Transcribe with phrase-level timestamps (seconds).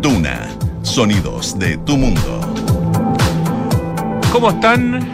[0.00, 0.48] Duna,
[0.80, 2.40] sonidos de tu mundo.
[4.32, 5.06] ¿Cómo están?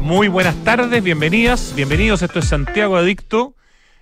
[0.00, 2.20] Muy buenas tardes, bienvenidas, bienvenidos.
[2.20, 3.54] Esto es Santiago Adicto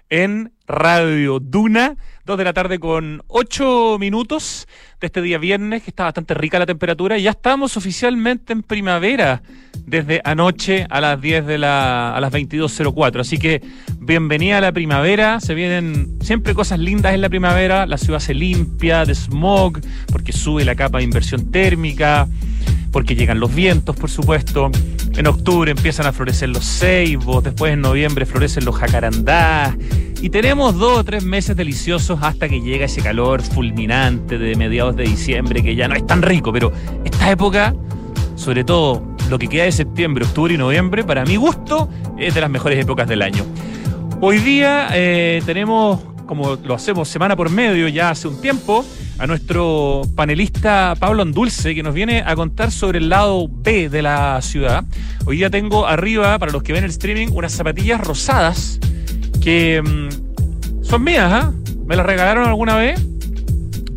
[0.09, 1.96] en Radio Duna.
[2.25, 4.67] Dos de la tarde con ocho minutos
[5.01, 7.17] de este día viernes, que está bastante rica la temperatura.
[7.19, 9.42] Y ya estamos oficialmente en primavera
[9.87, 13.21] desde anoche a las 10 de la, a las 22.04.
[13.21, 13.63] Así que
[13.99, 15.41] bienvenida a la primavera.
[15.41, 17.87] Se vienen siempre cosas lindas en la primavera.
[17.87, 19.80] La ciudad se limpia de smog
[20.12, 22.28] porque sube la capa de inversión térmica
[22.92, 24.70] porque llegan los vientos, por supuesto.
[25.16, 29.77] En octubre empiezan a florecer los ceibos, después en noviembre florecen los jacarandás.
[30.23, 34.89] Y tenemos dos o tres meses deliciosos hasta que llega ese calor fulminante de mediados
[34.96, 36.72] de diciembre, que ya no es tan rico, pero
[37.04, 37.74] esta época,
[38.36, 42.40] sobre todo lo que queda de septiembre, octubre y noviembre, para mi gusto, es de
[42.40, 43.44] las mejores épocas del año.
[44.20, 48.84] Hoy día eh, tenemos, como lo hacemos semana por medio ya hace un tiempo,
[49.20, 54.00] a nuestro panelista Pablo Andulce, que nos viene a contar sobre el lado B de
[54.00, 54.84] la ciudad.
[55.27, 58.80] Hoy día tengo arriba, para los que ven el streaming, unas zapatillas rosadas
[59.42, 61.52] que mm, son mías, ¿ah?
[61.86, 63.00] Me las regalaron alguna vez.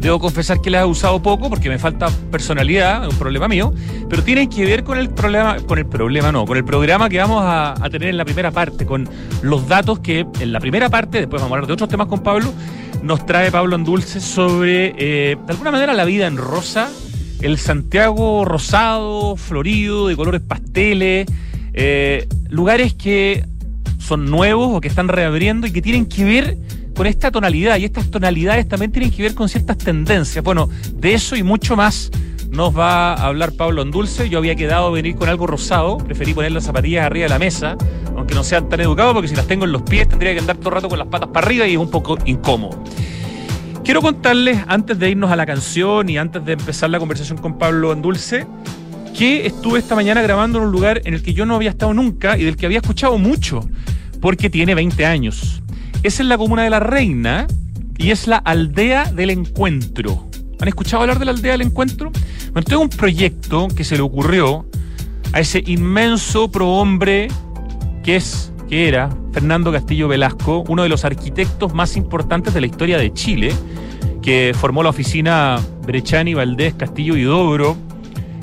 [0.04, 3.74] Debo confesar que las he usado poco porque me falta personalidad, es un problema mío,
[4.10, 7.20] pero tienen que ver con el problema, con el problema no, con el programa que
[7.20, 9.08] vamos a, tener en la primera parte, con
[9.42, 12.20] los datos que en la primera parte, después vamos a hablar de otros temas con
[12.20, 12.52] Pablo,
[13.02, 16.90] nos trae Pablo Andulce sobre, eh, de alguna manera, la vida en rosa,
[17.40, 21.28] el Santiago rosado, florido, de colores pasteles,
[21.74, 23.46] eh, lugares que
[24.00, 26.58] son nuevos o que están reabriendo y que tienen que ver
[26.96, 27.78] con esta tonalidad.
[27.78, 30.44] Y estas tonalidades también tienen que ver con ciertas tendencias.
[30.44, 32.12] Bueno, de eso y mucho más
[32.54, 34.30] nos va a hablar Pablo Andulce.
[34.30, 37.76] Yo había quedado venir con algo rosado, preferí poner las zapatillas arriba de la mesa,
[38.16, 40.58] aunque no sean tan educados, porque si las tengo en los pies tendría que andar
[40.58, 42.84] todo el rato con las patas para arriba y es un poco incómodo.
[43.84, 47.58] Quiero contarles, antes de irnos a la canción y antes de empezar la conversación con
[47.58, 48.46] Pablo Andulce,
[49.18, 51.94] que estuve esta mañana grabando en un lugar en el que yo no había estado
[51.94, 53.68] nunca y del que había escuchado mucho,
[54.22, 55.63] porque tiene 20 años.
[56.04, 57.48] Es en la comuna de La Reina
[57.98, 60.28] y es la aldea del encuentro.
[60.60, 62.12] ¿Han escuchado hablar de la aldea del encuentro?
[62.52, 64.66] Bueno, tengo un proyecto que se le ocurrió
[65.32, 67.30] a ese inmenso prohombre
[68.04, 72.68] que es que era Fernando Castillo Velasco, uno de los arquitectos más importantes de la
[72.68, 73.54] historia de Chile,
[74.22, 77.78] que formó la oficina Brechani, Valdés, Castillo y Dobro.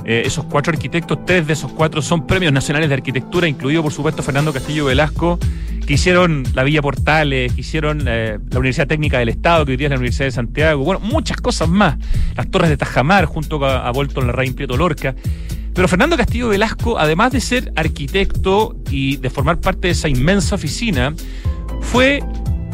[0.05, 3.93] Eh, esos cuatro arquitectos, tres de esos cuatro son premios nacionales de arquitectura, incluido por
[3.93, 5.39] supuesto Fernando Castillo Velasco,
[5.87, 9.77] que hicieron la Villa Portales, que hicieron eh, la Universidad Técnica del Estado, que hoy
[9.77, 11.97] día es la Universidad de Santiago, bueno, muchas cosas más.
[12.37, 15.15] Las Torres de Tajamar, junto a, Bolton Larraín Prieto Lorca.
[15.75, 20.55] Pero Fernando Castillo Velasco, además de ser arquitecto y de formar parte de esa inmensa
[20.55, 21.15] oficina,
[21.81, 22.23] fue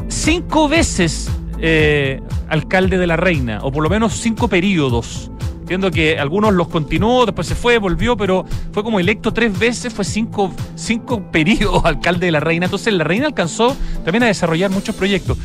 [0.08, 5.30] cinco veces eh, alcalde de la Reina, o por lo menos cinco periodos.
[5.66, 9.92] Entiendo que algunos los continuó, después se fue, volvió, pero fue como electo tres veces,
[9.92, 12.66] fue cinco, cinco periodos alcalde de la Reina.
[12.66, 15.36] Entonces la Reina alcanzó también a desarrollar muchos proyectos.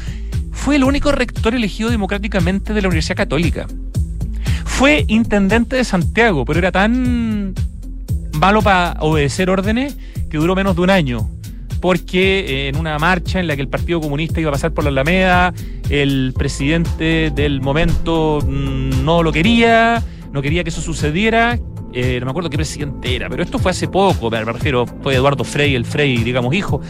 [0.52, 3.66] Fue el único rector elegido democráticamente de la Universidad Católica.
[4.64, 7.56] Fue intendente de Santiago, pero era tan
[8.34, 9.98] malo para obedecer órdenes
[10.30, 11.32] que duró menos de un año.
[11.82, 14.84] Porque eh, en una marcha en la que el Partido Comunista iba a pasar por
[14.84, 15.54] la Alameda,
[15.90, 21.60] el presidente del momento mm, no lo quería, no quería que eso sucediera.
[21.94, 25.16] Eh, no me acuerdo qué presidente era, pero esto fue hace poco, me refiero, fue
[25.16, 26.82] Eduardo Frey, el Frey, digamos, hijo.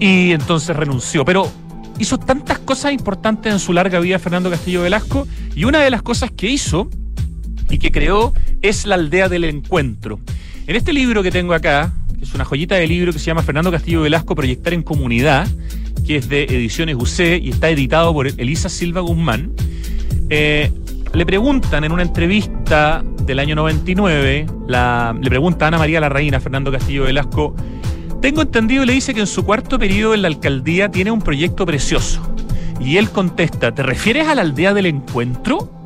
[0.00, 1.24] Y entonces renunció.
[1.24, 1.50] Pero
[1.98, 6.02] hizo tantas cosas importantes en su larga vida Fernando Castillo Velasco y una de las
[6.02, 6.88] cosas que hizo
[7.68, 8.32] y que creó
[8.62, 10.20] es la aldea del encuentro.
[10.66, 11.92] En este libro que tengo acá,
[12.28, 15.48] es una joyita de libro que se llama Fernando Castillo Velasco Proyectar en Comunidad,
[16.06, 19.52] que es de Ediciones UC y está editado por Elisa Silva Guzmán,
[20.28, 20.70] eh,
[21.14, 26.70] le preguntan en una entrevista del año 99, la, le pregunta Ana María Larraína, Fernando
[26.70, 27.56] Castillo Velasco,
[28.20, 31.64] tengo entendido, le dice que en su cuarto periodo en la alcaldía tiene un proyecto
[31.64, 32.20] precioso.
[32.78, 35.77] Y él contesta, ¿te refieres a la aldea del encuentro?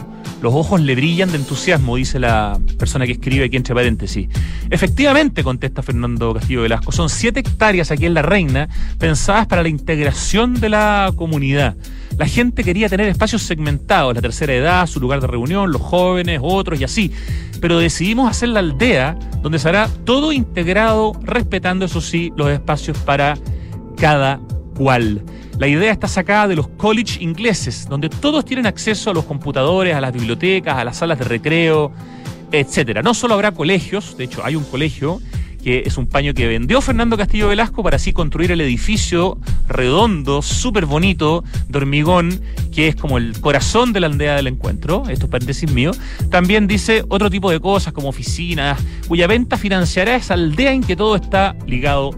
[0.43, 4.29] Los ojos le brillan de entusiasmo, dice la persona que escribe aquí entre paréntesis.
[4.71, 8.69] Efectivamente, contesta Fernando Castillo Velasco, son siete hectáreas aquí en La Reina
[8.99, 11.77] pensadas para la integración de la comunidad.
[12.19, 16.41] La gente quería tener espacios segmentados, la tercera edad, su lugar de reunión, los jóvenes,
[16.43, 17.13] otros y así.
[17.61, 22.99] Pero decidimos hacer la aldea donde se hará todo integrado, respetando, eso sí, los espacios
[22.99, 23.39] para
[23.97, 24.41] cada
[24.77, 25.23] cual.
[25.63, 29.95] La idea está sacada de los college ingleses, donde todos tienen acceso a los computadores,
[29.95, 31.93] a las bibliotecas, a las salas de recreo,
[32.51, 33.01] etcétera.
[33.01, 35.21] No solo habrá colegios, de hecho hay un colegio
[35.63, 39.39] que es un paño que vendió Fernando Castillo Velasco para así construir el edificio
[39.69, 42.41] redondo, súper bonito, de hormigón,
[42.73, 45.93] que es como el corazón de la aldea del encuentro, esto es paréntesis mío.
[46.29, 50.97] También dice otro tipo de cosas como oficinas, cuya venta financiará esa aldea en que
[50.97, 52.11] todo está ligado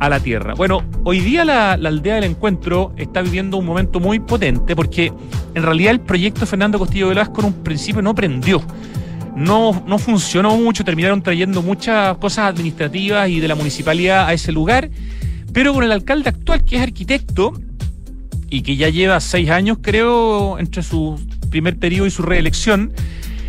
[0.00, 0.54] a la tierra.
[0.54, 5.12] Bueno, hoy día la, aldea del encuentro está viviendo un momento muy potente porque
[5.54, 8.62] en realidad el proyecto Fernando Castillo Velasco en un principio no prendió.
[9.36, 14.50] No, no funcionó mucho, terminaron trayendo muchas cosas administrativas y de la municipalidad a ese
[14.50, 14.90] lugar,
[15.52, 17.52] pero con el alcalde actual, que es arquitecto
[18.50, 22.92] y que ya lleva seis años, creo, entre su primer periodo y su reelección,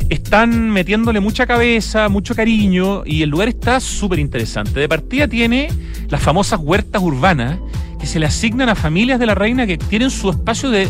[0.10, 4.80] están metiéndole mucha cabeza, mucho cariño y el lugar está súper interesante.
[4.80, 5.70] De partida tiene
[6.10, 7.60] las famosas huertas urbanas
[8.00, 10.88] que se le asignan a familias de la reina que tienen su espacio de,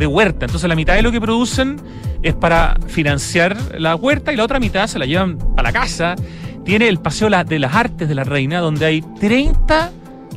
[0.00, 0.46] huerta.
[0.46, 1.78] Entonces la mitad de lo que producen
[2.22, 6.14] es para financiar la huerta y la otra mitad se la llevan a la casa.
[6.64, 9.90] Tiene el Paseo de las Artes de la Reina donde hay 30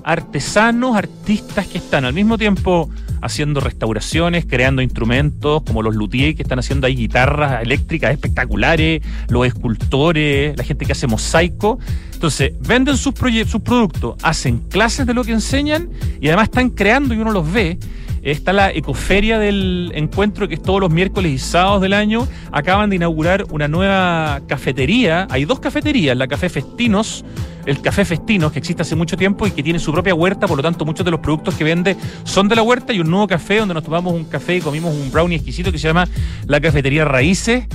[0.03, 2.89] artesanos, artistas que están al mismo tiempo
[3.23, 9.47] haciendo restauraciones, creando instrumentos, como los luthiers que están haciendo ahí guitarras eléctricas espectaculares, los
[9.47, 11.79] escultores, la gente que hace mosaico.
[12.13, 13.13] Entonces, venden sus,
[13.47, 15.89] sus productos, hacen clases de lo que enseñan
[16.21, 17.77] y además están creando y uno los ve
[18.23, 22.25] Está la ecoferia del encuentro que es todos los miércoles y sábados del año.
[22.53, 25.27] Acaban de inaugurar una nueva cafetería.
[25.29, 27.25] Hay dos cafeterías, la Café Festinos,
[27.65, 30.55] el Café Festinos, que existe hace mucho tiempo y que tiene su propia huerta, por
[30.55, 33.27] lo tanto muchos de los productos que vende son de la huerta y un nuevo
[33.27, 36.07] café donde nos tomamos un café y comimos un brownie exquisito que se llama
[36.47, 37.65] la Cafetería Raíces.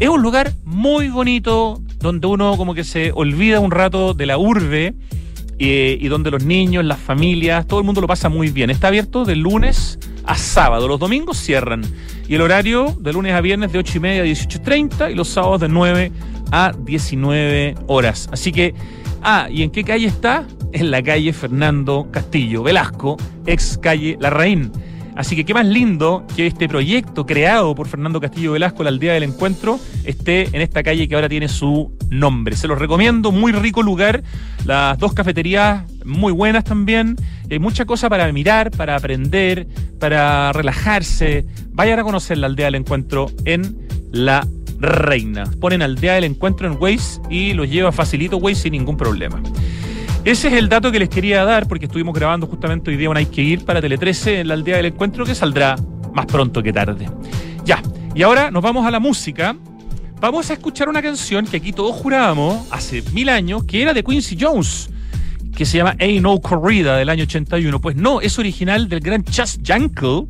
[0.00, 4.38] Es un lugar muy bonito donde uno como que se olvida un rato de la
[4.38, 4.94] urbe
[5.58, 8.70] y donde los niños, las familias, todo el mundo lo pasa muy bien.
[8.70, 10.88] Está abierto de lunes a sábado.
[10.88, 11.82] Los domingos cierran.
[12.28, 15.28] Y el horario de lunes a viernes de 8 y media a 18.30 y los
[15.28, 16.12] sábados de 9
[16.50, 18.28] a 19 horas.
[18.32, 18.74] Así que,
[19.22, 20.46] ah, ¿y en qué calle está?
[20.72, 23.16] En la calle Fernando Castillo Velasco,
[23.46, 24.72] ex calle La Reín.
[25.16, 29.14] Así que qué más lindo que este proyecto creado por Fernando Castillo Velasco, la aldea
[29.14, 32.56] del encuentro, esté en esta calle que ahora tiene su nombre.
[32.56, 34.22] Se los recomiendo, muy rico lugar,
[34.64, 37.16] las dos cafeterías muy buenas también,
[37.50, 39.68] hay mucha cosa para mirar, para aprender,
[40.00, 41.46] para relajarse.
[41.72, 43.76] Vayan a conocer la aldea del encuentro en
[44.10, 44.46] La
[44.80, 45.44] Reina.
[45.60, 49.40] Ponen aldea del encuentro en Waze y los lleva facilito Waze sin ningún problema.
[50.24, 53.16] Ese es el dato que les quería dar porque estuvimos grabando justamente hoy día un
[53.18, 55.76] Hay que ir para Tele 13 en la aldea del encuentro que saldrá
[56.14, 57.10] más pronto que tarde.
[57.66, 57.82] Ya,
[58.14, 59.54] y ahora nos vamos a la música.
[60.22, 64.02] Vamos a escuchar una canción que aquí todos jurábamos hace mil años que era de
[64.02, 64.88] Quincy Jones,
[65.54, 67.78] que se llama Ain't No Corrida del año 81.
[67.82, 70.24] Pues no, es original del gran Chas Jankel,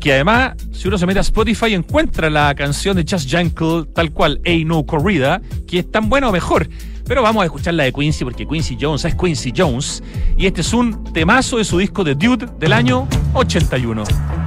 [0.00, 4.10] que además, si uno se mete a Spotify, encuentra la canción de Chas Jankel tal
[4.12, 6.68] cual, Ain't No Corrida, que es tan buena o mejor.
[7.06, 10.02] Pero vamos a escuchar la de Quincy porque Quincy Jones es Quincy Jones.
[10.36, 14.43] Y este es un temazo de su disco de Dude del año 81.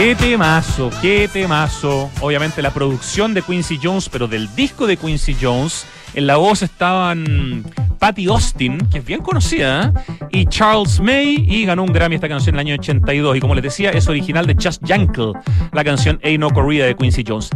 [0.00, 2.10] Qué temazo, qué temazo.
[2.22, 5.84] Obviamente la producción de Quincy Jones, pero del disco de Quincy Jones.
[6.14, 7.62] En la voz estaban
[7.98, 10.26] Patty Austin, que es bien conocida, ¿eh?
[10.30, 13.36] y Charles May, y ganó un Grammy esta canción en el año 82.
[13.36, 15.34] Y como les decía, es original de Just Yankel,
[15.70, 17.50] la canción Ain't No Corrida de Quincy Jones.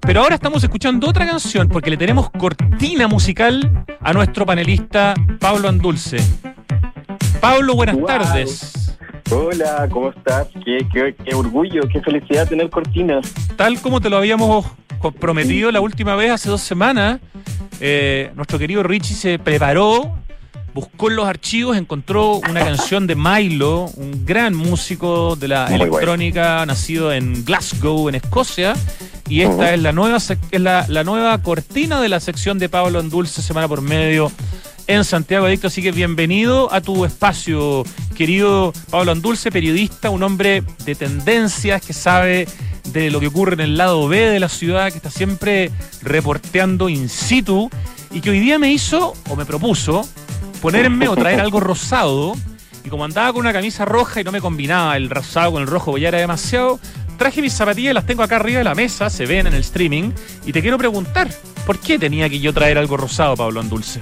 [0.00, 5.68] Pero ahora estamos escuchando otra canción porque le tenemos cortina musical a nuestro panelista Pablo
[5.68, 6.16] Andulce.
[7.42, 8.06] Pablo, buenas Wow.
[8.06, 8.79] tardes.
[9.30, 10.48] Hola, ¿cómo estás?
[10.64, 13.32] Qué, qué, qué orgullo, qué felicidad tener cortinas.
[13.56, 14.66] Tal como te lo habíamos
[14.98, 17.20] co- prometido la última vez, hace dos semanas,
[17.80, 20.16] eh, nuestro querido Richie se preparó,
[20.74, 25.78] buscó en los archivos, encontró una canción de Milo, un gran músico de la Muy
[25.78, 25.84] bueno.
[25.94, 28.74] electrónica, nacido en Glasgow, en Escocia.
[29.28, 32.98] Y esta es la nueva es la, la nueva cortina de la sección de Pablo
[32.98, 34.32] Andulce semana por medio
[34.94, 35.68] en Santiago Adicto.
[35.68, 37.84] Así que bienvenido a tu espacio,
[38.16, 42.48] querido Pablo Andulce, periodista, un hombre de tendencias que sabe
[42.92, 45.70] de lo que ocurre en el lado B de la ciudad, que está siempre
[46.02, 47.70] reporteando in situ
[48.10, 50.08] y que hoy día me hizo o me propuso
[50.60, 52.34] ponerme o traer algo rosado.
[52.84, 55.68] Y como andaba con una camisa roja y no me combinaba el rosado con el
[55.68, 56.80] rojo, ya era demasiado,
[57.16, 60.10] traje mis zapatillas, las tengo acá arriba de la mesa, se ven en el streaming,
[60.46, 61.30] y te quiero preguntar,
[61.64, 64.00] ¿por qué tenía que yo traer algo rosado, Pablo Andulce?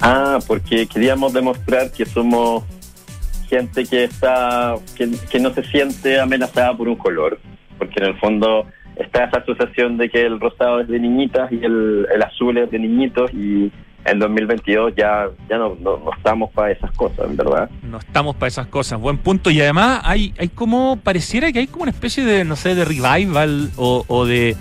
[0.00, 2.64] Ah, porque queríamos demostrar que somos
[3.48, 7.38] gente que está que, que no se siente amenazada por un color,
[7.78, 11.64] porque en el fondo está esa asociación de que el rosado es de niñitas y
[11.64, 13.70] el, el azul es de niñitos y
[14.04, 17.68] en 2022 ya ya no, no, no estamos para esas cosas, ¿verdad?
[17.82, 19.50] No estamos para esas cosas, buen punto.
[19.50, 22.84] Y además hay, hay como, pareciera que hay como una especie de, no sé, de
[22.84, 24.56] revival o, o de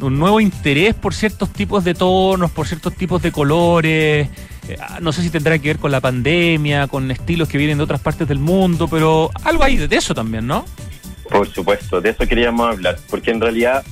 [0.00, 4.28] un nuevo interés por ciertos tipos de tonos, por ciertos tipos de colores.
[4.68, 7.78] Eh, ah, No sé si tendrá que ver con la pandemia, con estilos que vienen
[7.78, 10.64] de otras partes del mundo, pero algo hay de eso también, ¿no?
[11.30, 13.84] Por supuesto, de eso queríamos hablar, porque en realidad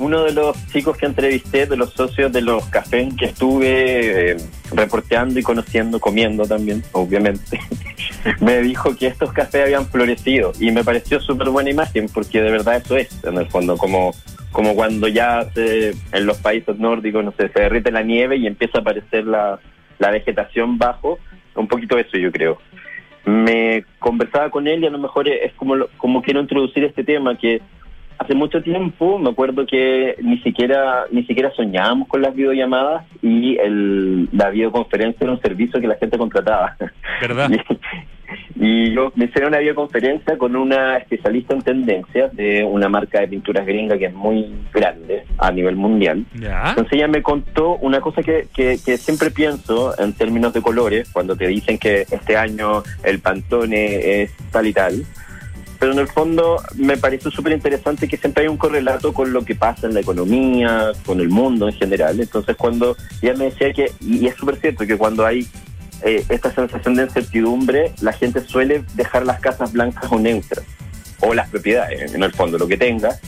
[0.00, 4.36] uno de los chicos que entrevisté, de los socios de los cafés que estuve eh,
[4.72, 7.60] reporteando y conociendo, comiendo también, obviamente,
[8.40, 12.50] me dijo que estos cafés habían florecido y me pareció súper buena imagen, porque de
[12.50, 14.14] verdad eso es, en el fondo, como,
[14.52, 18.46] como cuando ya se- en los países nórdicos, no sé, se derrite la nieve y
[18.46, 19.58] empieza a aparecer la,
[19.98, 21.18] la vegetación bajo,
[21.54, 22.58] un poquito eso yo creo
[23.26, 27.04] me conversaba con él y a lo mejor es como, lo- como quiero introducir este
[27.04, 27.60] tema que
[28.18, 33.58] hace mucho tiempo me acuerdo que ni siquiera ni siquiera soñábamos con las videollamadas y
[33.58, 36.76] el, la videoconferencia era un servicio que la gente contrataba
[37.20, 37.50] ¿Verdad?
[37.50, 37.58] y,
[38.54, 43.28] y yo me hice una videoconferencia con una especialista en tendencias de una marca de
[43.28, 46.70] pinturas gringa que es muy grande a nivel mundial Ya.
[46.70, 51.10] entonces ella me contó una cosa que, que, que siempre pienso en términos de colores,
[51.12, 55.04] cuando te dicen que este año el Pantone es tal y tal.
[55.78, 59.42] Pero en el fondo me pareció súper interesante que siempre hay un correlato con lo
[59.44, 62.20] que pasa en la economía, con el mundo en general.
[62.20, 65.46] Entonces cuando ella me decía que, y es súper cierto, que cuando hay
[66.02, 70.64] eh, esta sensación de incertidumbre, la gente suele dejar las casas blancas o neutras,
[71.20, 73.18] o las propiedades, en el fondo, lo que tenga,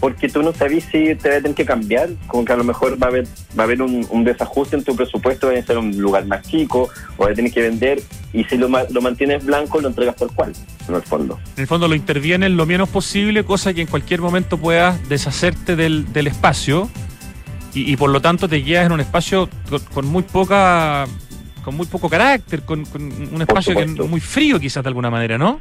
[0.00, 2.64] porque tú no sabes si te va a tener que cambiar, como que a lo
[2.64, 3.26] mejor va a haber,
[3.58, 6.88] va a haber un, desajuste en tu presupuesto, va a ser un lugar más chico,
[7.16, 10.30] o va a tener que vender, y si lo, lo mantienes blanco, lo entregas tal
[10.32, 10.52] cual,
[10.88, 11.38] en el fondo.
[11.56, 15.76] En el fondo lo intervienes lo menos posible, cosa que en cualquier momento puedas deshacerte
[15.76, 16.90] del, del espacio
[17.76, 19.50] y, por lo tanto te quedas en un espacio
[19.92, 21.06] con muy poca
[21.66, 25.36] con muy poco carácter, con, con un espacio que muy frío quizás de alguna manera,
[25.36, 25.60] ¿no?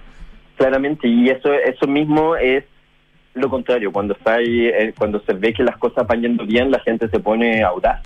[0.56, 2.64] Claramente, y eso, eso mismo es
[3.34, 6.70] lo contrario, cuando está ahí, eh, cuando se ve que las cosas van yendo bien,
[6.70, 8.02] la gente se pone audaz.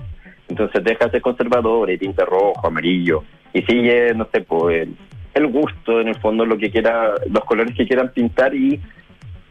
[0.47, 4.95] Entonces deja de ser conservador y pinta rojo, amarillo, y sigue, no sé, pues el,
[5.35, 8.79] el gusto, en el fondo, lo que quiera, los colores que quieran pintar y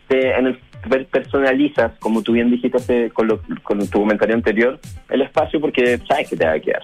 [0.09, 4.81] te, en el, per- personalizas, como tú bien dijiste con, lo- con tu comentario anterior,
[5.11, 6.83] el espacio porque sabes que te va a quedar.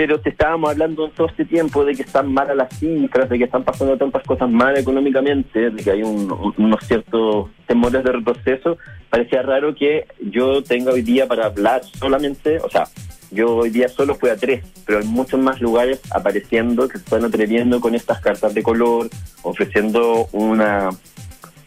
[0.00, 3.36] Pero te estábamos hablando en todo este tiempo de que están malas las cifras, de
[3.36, 8.02] que están pasando tantas cosas mal económicamente, de que hay un- un- unos ciertos temores
[8.02, 8.78] de retroceso.
[9.10, 12.84] Parecía raro que yo tenga hoy día para hablar solamente, o sea,
[13.30, 17.04] yo hoy día solo fui a tres, pero hay muchos más lugares apareciendo que se
[17.04, 19.10] están atreviendo con estas cartas de color,
[19.42, 20.88] ofreciendo una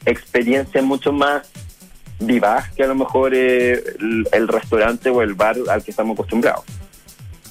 [0.07, 1.51] experiencia mucho más
[2.19, 3.79] vivaz que a lo mejor eh,
[4.31, 6.63] el restaurante o el bar al que estamos acostumbrados.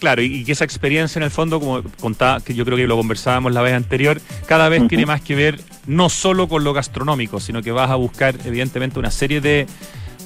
[0.02, 2.96] Claro, y, que esa experiencia en el fondo, como contaba, que yo creo que lo
[2.96, 7.38] conversábamos la vez anterior, cada vez tiene más que ver no solo con lo gastronómico,
[7.38, 9.68] sino que vas a buscar evidentemente una serie de,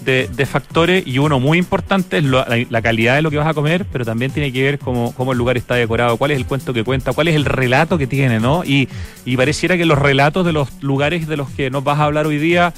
[0.07, 3.37] de, de factores y uno muy importante es lo- la, la calidad de lo que
[3.37, 6.31] vas a comer, pero también tiene que ver cómo, cómo el lugar está decorado, cuál
[6.31, 8.65] es el cuento que cuenta, cuál es el relato que tiene, ¿no?
[8.65, 8.89] Y,
[9.27, 12.27] y pareciera que los relatos de los lugares de los que nos vas a hablar
[12.27, 12.73] hoy día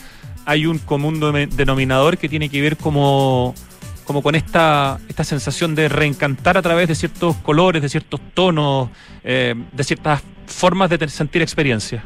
[0.46, 1.20] hay un común
[1.54, 3.54] denominador que tiene que ver como,
[4.08, 8.88] como con esta, esta sensación de reencantar a través de ciertos colores, de ciertos tonos,
[9.22, 12.02] eh, de ciertas formas de sentir experiencias.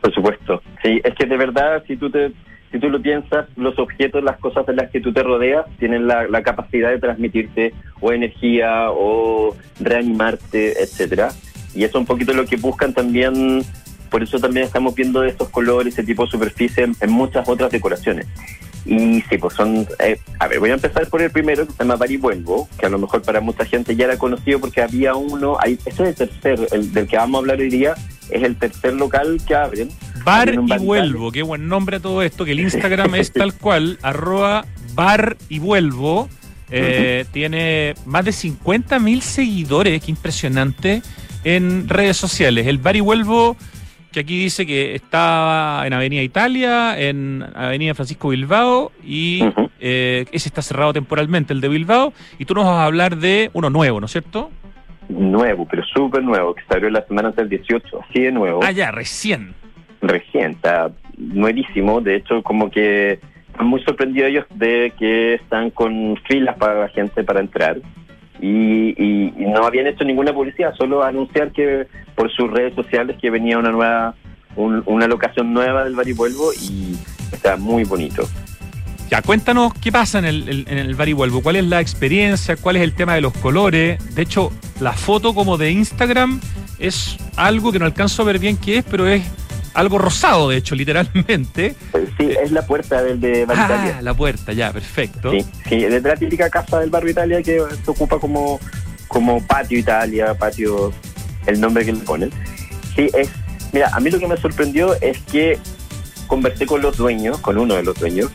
[0.00, 0.60] Por supuesto.
[0.82, 2.32] Sí, es que de verdad, si tú te
[2.72, 6.06] si tú lo piensas, los objetos, las cosas de las que tú te rodeas, tienen
[6.06, 11.30] la, capacidad de transmitirte o energía o reanimarte, etcétera.
[11.74, 13.62] Y eso es un poquito lo que buscan también,
[14.10, 18.26] por eso también estamos viendo estos colores, ese tipo de superficie en muchas otras decoraciones.
[18.84, 19.86] Y sí, pues son...
[19.98, 22.68] eh, a ver, voy a empezar por el primero, que se llama Bar y Vuelvo,
[22.78, 25.56] que a lo mejor para mucha gente ya era conocido porque había uno...
[25.60, 27.94] Hay, ese es el tercer, el del que vamos a hablar hoy día,
[28.30, 29.90] es el tercer local que abren.
[30.24, 33.98] Bar y vuelvo, qué buen nombre a todo esto, que el Instagram es tal cual,
[34.02, 34.64] arroba
[34.94, 36.28] bar y vuelvo.
[36.70, 41.02] Eh, Tiene más de 50 mil seguidores, qué impresionante,
[41.44, 42.66] en redes sociales.
[42.66, 43.56] El bar y vuelvo,
[44.12, 49.40] que aquí dice que está en Avenida Italia, en Avenida Francisco Bilbao, y
[49.80, 53.50] eh, ese está cerrado temporalmente, el de Bilbao, y tú nos vas a hablar de
[53.52, 54.50] uno nuevo, ¿no es cierto?
[55.08, 58.70] nuevo, pero súper nuevo, que se abrió la semana del 18, así de nuevo, Ah,
[58.70, 59.54] ya, recién.
[60.00, 63.18] recién, está nuevísimo, de hecho como que
[63.50, 67.78] están muy sorprendidos ellos de que están con filas para la gente para entrar
[68.40, 73.16] y, y- y no habían hecho ninguna publicidad, solo anunciar que por sus redes sociales
[73.20, 74.14] que venía una nueva,
[74.56, 76.96] un- una locación nueva del Bar y
[77.32, 78.22] está muy bonito.
[79.10, 82.54] Ya, cuéntanos qué pasa en el, en el bar y vuelvo, cuál es la experiencia,
[82.56, 83.98] cuál es el tema de los colores.
[84.14, 86.40] De hecho, la foto como de Instagram
[86.78, 89.24] es algo que no alcanzo a ver bien qué es, pero es
[89.74, 91.74] algo rosado, de hecho, literalmente.
[91.94, 93.96] Eh, Sí, es la puerta del de Bar Italia.
[93.98, 95.30] Ah, la puerta, ya, perfecto.
[95.30, 98.60] Sí, sí, es de la típica casa del barrio Italia que se ocupa como,
[99.08, 100.92] como patio Italia, patio,
[101.46, 102.30] el nombre que le ponen.
[102.94, 103.30] Sí, es,
[103.72, 105.58] mira, a mí lo que me sorprendió es que
[106.26, 108.30] conversé con los dueños, con uno de los dueños,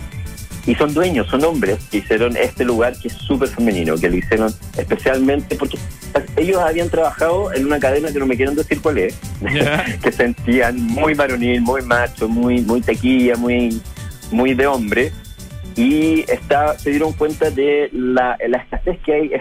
[0.68, 4.16] y son dueños, son hombres que hicieron este lugar que es súper femenino, que lo
[4.16, 5.78] hicieron especialmente porque
[6.38, 9.20] ellos habían trabajado en una cadena que no me quieren decir cuál es,
[10.04, 13.82] que sentían muy varonil, muy macho, muy, muy tequilla, muy,
[14.32, 15.12] muy de hombre.
[15.78, 19.32] Y está, se dieron cuenta de la, la escasez que hay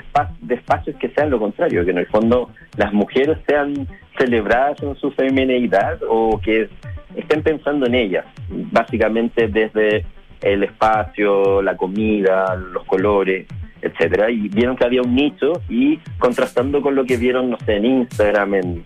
[0.41, 3.87] de espacios que sean lo contrario, que en el fondo las mujeres sean
[4.19, 6.69] celebradas en su femineidad o que
[7.15, 10.05] estén pensando en ellas, básicamente desde
[10.45, 13.47] el espacio, la comida, los colores,
[13.83, 17.77] etcétera, y vieron que había un nicho y contrastando con lo que vieron, no sé,
[17.77, 18.85] en Instagram, en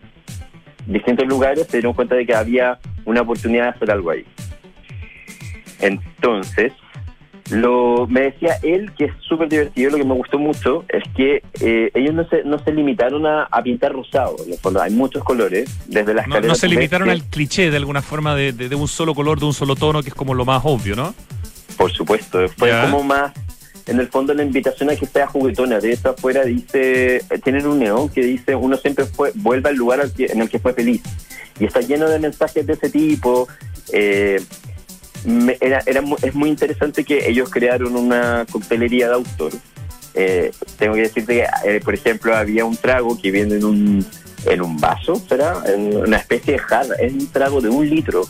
[0.87, 4.25] distintos lugares, se dieron cuenta de que había una oportunidad de hacer algo ahí.
[5.81, 6.73] Entonces,
[7.51, 11.43] lo, me decía él que es súper divertido, lo que me gustó mucho es que
[11.61, 14.91] eh, ellos no se, no se limitaron a, a pintar rosado, en el fondo hay
[14.93, 18.69] muchos colores, desde las No, no se limitaron al cliché de alguna forma de, de-
[18.69, 21.15] de un solo color, de un solo tono, que es como lo más obvio, ¿no?
[21.79, 22.83] Por supuesto, fue Ya.
[22.83, 23.33] como más,
[23.87, 25.81] en el fondo la invitación a que sea juguetona.
[25.81, 30.01] De eso afuera dice, tienen un neón que dice, uno siempre fue, vuelve al lugar
[30.03, 31.01] al que- en el que fue feliz.
[31.59, 33.49] Y está lleno de mensajes de ese tipo.
[33.91, 34.39] eh,
[35.25, 39.53] me- era, era es muy interesante que ellos crearon una coctelería de autor.
[40.15, 44.07] Eh, tengo que decirte que, eh, por ejemplo, había un trago que viene en un,
[44.47, 45.55] en un vaso, ¿será?
[45.67, 46.95] En una especie de jarra.
[47.01, 48.23] Es un trago de un litro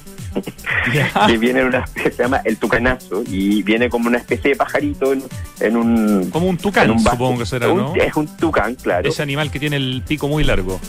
[1.27, 4.57] que viene en una especie, se llama el tucanazo y viene como una especie de
[4.57, 5.23] pajarito en,
[5.61, 7.11] en un Como un en tucán, un vaso.
[7.16, 7.94] supongo que será, Un- ¿no?
[7.97, 10.81] Es un tucán, claro, Ese animal que tiene el pico muy largo.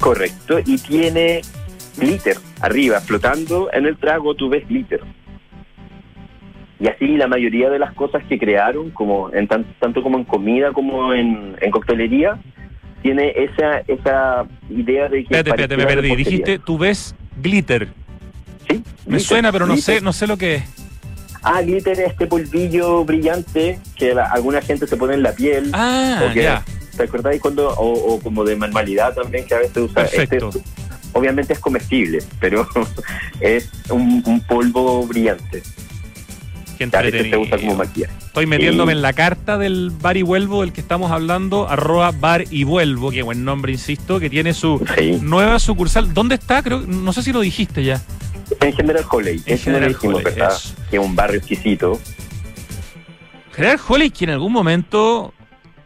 [0.00, 1.42] correcto, y tiene
[1.96, 5.00] glitter arriba, flotando en el trago, tú ves glitter.
[6.80, 10.24] Y así la mayoría de las cosas que crearon, como en tan- tanto como en
[10.24, 12.40] comida como en, en coctelería,
[13.02, 16.16] tiene esa esa idea de que Espérate, espérate, me perdí.
[16.16, 17.88] Dijiste, tú ves glitter.
[18.68, 18.74] Sí,
[19.06, 19.96] Me glitter, suena, pero no glitter.
[19.96, 20.64] sé, no sé lo que es.
[21.42, 25.70] Ah, glitter es este polvillo brillante que la- alguna gente se pone en la piel.
[25.72, 26.64] Ah, ya.
[26.96, 30.04] ¿Te acordáis cuando, o, o como de manualidad también que a veces usa?
[30.04, 30.50] Perfecto.
[30.50, 30.62] Este,
[31.14, 32.68] obviamente es comestible, pero
[33.40, 35.62] es un, un polvo brillante.
[36.78, 36.90] Qué Que
[37.30, 37.74] como entretenido.
[37.76, 38.12] maquillaje.
[38.26, 42.44] Estoy metiéndome en la carta del bar y vuelvo del que estamos hablando, arroba bar
[42.50, 45.18] y vuelvo, qué buen nombre, insisto, que tiene su Sí.
[45.22, 46.12] nueva sucursal.
[46.14, 46.62] ¿Dónde está?
[46.62, 48.00] Creo, no sé si lo dijiste ya.
[48.60, 49.42] En General Holley.
[49.46, 50.24] En lo General Holley.
[50.90, 51.98] Que es un barrio exquisito.
[53.54, 55.32] General Holley, que en algún momento,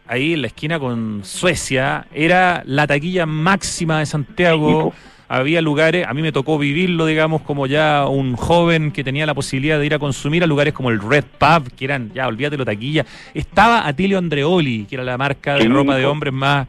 [0.07, 4.93] ahí en la esquina con Suecia, era la taquilla máxima de Santiago.
[4.95, 9.25] Sí, Había lugares, a mí me tocó vivirlo, digamos, como ya un joven que tenía
[9.25, 12.27] la posibilidad de ir a consumir a lugares como el Red Pub, que eran, ya,
[12.27, 13.05] olvídate lo taquilla.
[13.33, 16.67] Estaba Atilio Andreoli, que era la marca de ropa de hombres más,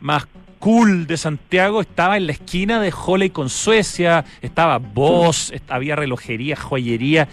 [0.00, 0.26] más
[0.58, 1.82] cool de Santiago.
[1.82, 4.24] Estaba en la esquina de Holley con Suecia.
[4.40, 7.28] Estaba Boss, había relojería, joyería.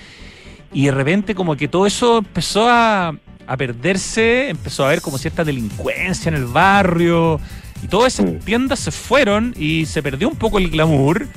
[0.73, 3.15] y de repente como que todo eso empezó a,
[3.47, 7.39] a perderse, empezó a haber como cierta delincuencia en el barrio
[7.83, 8.39] y todas esas Mm.
[8.39, 11.27] tiendas se fueron y se perdió un poco el glamour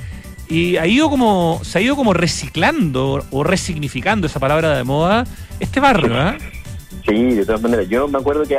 [0.49, 5.25] y ha ido como se ha ido como reciclando o resignificando esa palabra de moda
[5.59, 6.37] este barrio, ¿ah?
[7.07, 7.87] Sí, de todas maneras.
[7.89, 8.57] Yo me acuerdo que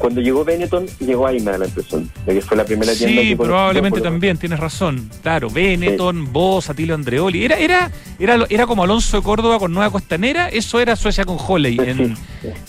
[0.00, 2.10] cuando llegó Benetton, llegó me da la impresión.
[2.24, 5.10] Que fue la primera tienda Sí, que probablemente también, tienes razón.
[5.22, 7.44] Claro, Benetton, vos, Atilio Andreoli.
[7.44, 11.36] Era, era, era, era como Alonso de Córdoba con Nueva Costanera, eso era Suecia con
[11.38, 11.78] Holley.
[11.78, 12.16] En-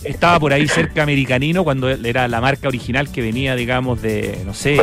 [0.04, 4.52] estaba por ahí cerca americanino cuando era la marca original que venía, digamos, de, no
[4.54, 4.76] sé,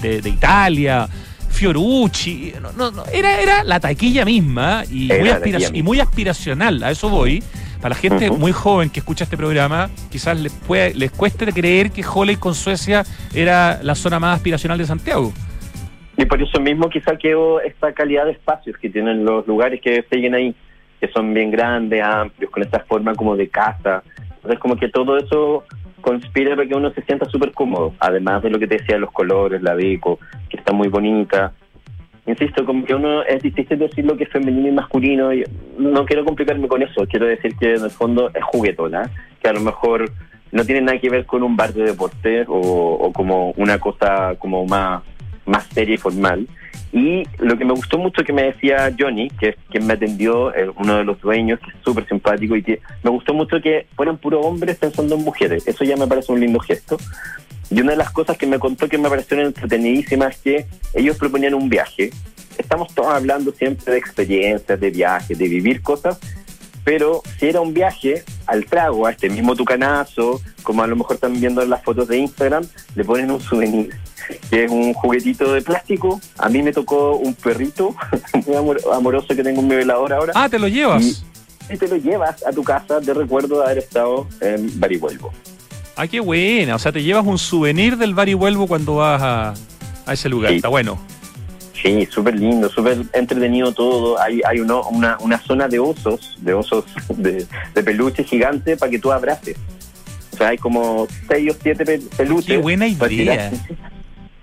[0.00, 1.08] de, Italia.
[1.50, 6.82] Fiorucci, no, no, no, era, era la taquilla misma y Era muy, y muy aspiracional,
[6.82, 7.42] a eso voy.
[7.82, 11.90] Para la gente muy joven que escucha este programa, quizás les, puede, les cueste creer
[11.90, 13.02] que Holley con Suecia
[13.34, 15.32] era la zona más aspiracional de Santiago.
[16.16, 20.04] Y por eso mismo quizá quedó esta calidad de espacios que tienen los lugares que
[20.12, 20.54] siguen ahí,
[21.00, 24.04] que son bien grandes, amplios, con esta forma como de casa.
[24.36, 25.64] Entonces como que todo eso
[26.00, 29.10] conspira para que uno se sienta súper cómodo, además de lo que te decía, los
[29.10, 31.52] colores, la deco, que está muy bonita.
[32.24, 35.44] Insisto, como que uno es difícil decir lo que es femenino y masculino, y
[35.76, 39.10] no quiero complicarme con eso, quiero decir que en el fondo es juguetona,
[39.42, 40.08] que a lo mejor
[40.52, 44.36] no tiene nada que ver con un bar de deporte o, o como una cosa
[44.38, 45.02] como más,
[45.46, 46.46] más seria y formal.
[46.92, 50.54] Y lo que me gustó mucho que me decía Johnny, que es quien me atendió,
[50.54, 53.86] eh, uno de los dueños, que es súper simpático, y que me gustó mucho que
[53.96, 55.66] fueran puros hombres pensando en mujeres.
[55.66, 56.98] Eso ya me parece un lindo gesto.
[57.70, 61.16] Y una de las cosas que me contó que me parecieron entretenidísimas es que ellos
[61.16, 62.10] proponían un viaje.
[62.58, 66.20] Estamos todos hablando siempre de experiencias, de viajes, de vivir cosas,
[66.84, 71.14] pero si era un viaje al trago, a este mismo tucanazo, como a lo mejor
[71.14, 73.94] están viendo en las fotos de Instagram, le ponen un souvenir,
[74.50, 76.20] que es un juguetito de plástico.
[76.38, 77.94] A mí me tocó un perrito
[78.46, 80.32] muy amor- amoroso que tengo en mi velador ahora.
[80.34, 81.24] Ah, te lo llevas.
[81.70, 85.32] Y te lo llevas a tu casa de recuerdo de haber estado en Barivuelvo.
[85.96, 86.74] Ah, qué buena.
[86.74, 89.54] O sea, te llevas un souvenir del bar y vuelvo cuando vas a,
[90.06, 90.50] a ese lugar.
[90.50, 90.56] Sí.
[90.56, 90.98] Está bueno.
[91.80, 94.20] Sí, súper lindo, súper entretenido todo.
[94.20, 96.84] Hay, hay uno, una, una zona de osos, de osos
[97.16, 99.56] de, de peluche gigante para que tú abraces.
[100.32, 102.46] O sea, hay como seis o siete pe- peluches.
[102.46, 103.50] Qué buena idea.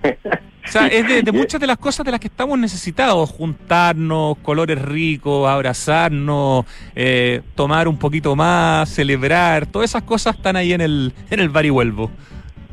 [0.04, 3.30] O sea, es de, muchas de las cosas de las que estamos necesitados.
[3.32, 9.66] Juntarnos, colores ricos, abrazarnos, eh, tomar un poquito más, celebrar.
[9.66, 12.12] Todas esas cosas están ahí en el, en el bar y vuelvo.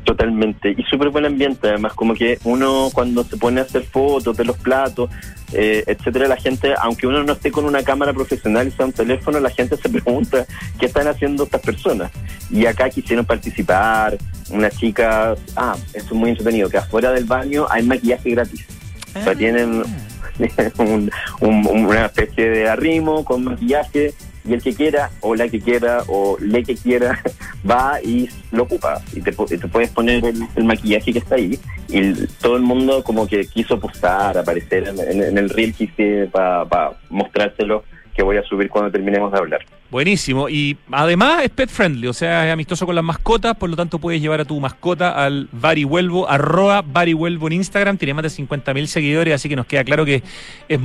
[0.07, 0.71] Totalmente.
[0.71, 4.45] Y súper buen ambiente, además, como que uno cuando se pone a hacer fotos de
[4.45, 5.09] los platos,
[5.51, 8.93] eh, etcétera, la gente, aunque uno no esté con una cámara profesional y sea un
[8.93, 10.45] teléfono, la gente se pregunta
[10.79, 12.09] qué están haciendo estas personas.
[12.49, 14.17] Y acá quisieron participar,
[14.49, 18.65] una chica, ah, esto es muy entretenido, que afuera del baño hay maquillaje gratis.
[19.13, 19.83] O sea, tienen
[20.77, 24.13] un- un- una especie de arrimo con maquillaje
[24.47, 27.21] y el que quiera, o la que quiera, o le que quiera,
[27.69, 29.01] va y lo ocupa.
[29.13, 31.59] Y te, puedes poner el, maquillaje que está ahí.
[31.89, 35.85] Y todo el mundo como que quiso postar, aparecer en, en- en el reel que
[35.85, 37.83] hice para mostrárselo,
[38.15, 39.61] que voy a subir cuando terminemos de hablar.
[39.89, 40.49] Buenísimo.
[40.49, 43.99] Y además es pet friendly, o sea, es amistoso con las mascotas, por lo tanto
[43.99, 48.85] puedes llevar a tu mascota al Varihuelvo, arroba Varihuelvo en Instagram, tiene más de 50.000
[48.87, 50.23] seguidores, así que nos queda claro que
[50.67, 50.79] es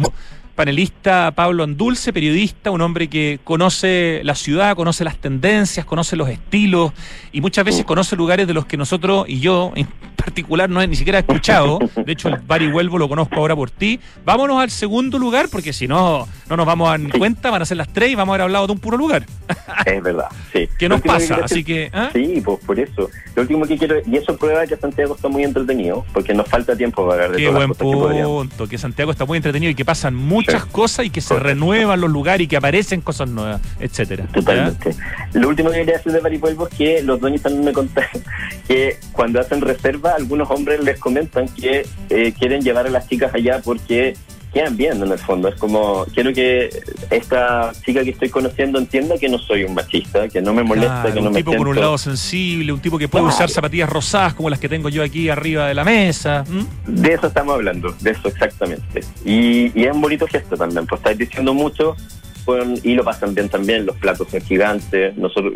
[0.54, 6.28] panelista Pablo Andulce, periodista, un hombre que conoce la ciudad, conoce las tendencias, conoce los
[6.28, 6.92] estilos
[7.32, 9.86] y muchas veces conoce lugares de los que nosotros y yo en
[10.16, 11.78] particular no he ni siquiera escuchado.
[12.06, 13.98] De hecho, el Varihuelvo lo conozco ahora por ti.
[14.24, 17.18] Vámonos al segundo lugar, porque si no, no nos vamos a dar Sí.
[17.18, 19.26] cuenta, van a ser las tres y vamos a haber hablado de un puro lugar.
[19.86, 20.68] Es verdad, sí.
[20.78, 21.40] ¿Qué nos pasa?
[21.42, 22.10] Así que, ¿ah?
[22.12, 23.10] Sí, pues por eso.
[23.34, 26.76] Lo último que quiero, y eso prueba que Santiago está muy entretenido, porque nos falta
[26.76, 28.46] tiempo para hablar de Qué todas buen las cosas que podríamos.
[28.48, 30.56] punto, que Santiago está muy entretenido y que pasan muchas Sí.
[30.70, 34.26] cosas y que se renuevan los lugares y que aparecen cosas nuevas, etcétera.
[34.32, 34.94] Totalmente.
[35.32, 38.22] Lo último que quería decir de Maripuelvo es que los dueños también me contaron
[38.68, 43.34] que cuando hacen reserva, algunos hombres les comentan que eh, quieren llevar a las chicas
[43.34, 44.14] allá porque
[44.52, 45.48] quedan bien en el fondo.
[45.48, 46.68] Es como, quiero que
[47.10, 51.00] esta chica que estoy conociendo entienda que no soy un machista, que no me molesta,
[51.02, 53.22] Claro, que no un me tipo con un siento- lado sensible, un tipo que puede
[53.24, 53.34] Claro.
[53.36, 56.44] usar zapatillas rosadas como las que tengo yo aquí arriba de la mesa.
[56.50, 56.64] ¿m?
[56.86, 59.00] De eso estamos hablando, de eso exactamente.
[59.24, 61.96] Y, y es un bonito gesto también, pues estáis diciendo mucho
[62.44, 65.52] con- y lo pasan bien también, los platos son gigantes, nosotros,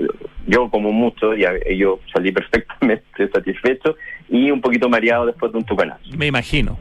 [0.46, 1.44] yo como mucho y,
[1.76, 3.96] yo salí perfectamente satisfecho
[4.28, 6.02] y un poquito mareado después de un tucanazo.
[6.16, 6.78] Me imagino.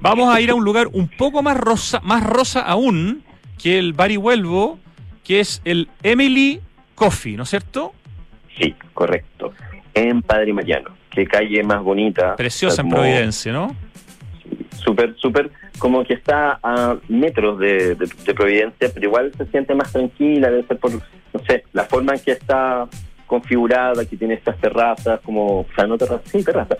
[0.00, 3.22] Vamos a ir a un lugar un poco más rosa, más rosa aún
[3.62, 4.78] que el Bar y Huelvo,
[5.24, 6.60] que es el Emily
[6.94, 7.92] Coffee, ¿no es cierto?
[8.58, 9.52] Sí, correcto.
[9.94, 12.36] En Padre Mariano, qué calle más bonita.
[12.36, 13.74] Preciosa en Providencia, ¿no?
[14.86, 19.74] súper, súper, como que está a metros de, de, de Providencia, pero igual se siente
[19.74, 22.86] más tranquila, debe ser por, no sé, la forma en que está
[23.26, 26.78] configurada, que tiene estas terrazas, como, o sea, no terrazas, sí, terrazas.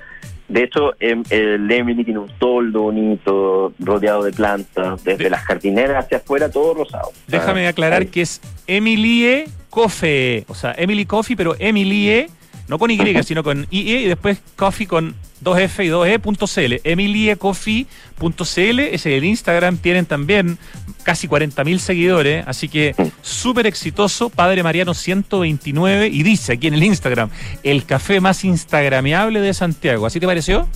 [0.48, 5.42] De hecho, em, el Emily tiene un toldo bonito, rodeado de plantas, desde De- las
[5.42, 7.08] jardineras hacia afuera, todo rosado.
[7.08, 8.06] O sea, Déjame aclarar ahí.
[8.08, 12.28] que es Emilie Coffee, o sea, Emily Coffee, pero Emilie,
[12.68, 16.80] no con Y, sino con IE y después Coffee con 2F y 2E.cl.
[16.84, 20.58] EmilieCoffee.cl, ese es el Instagram, tienen también
[21.02, 26.82] casi 40.000 seguidores, así que súper exitoso, Padre Mariano 129, y dice aquí en el
[26.82, 27.30] Instagram,
[27.62, 30.06] el café más instagrameable de Santiago.
[30.06, 30.66] ¿Así te pareció?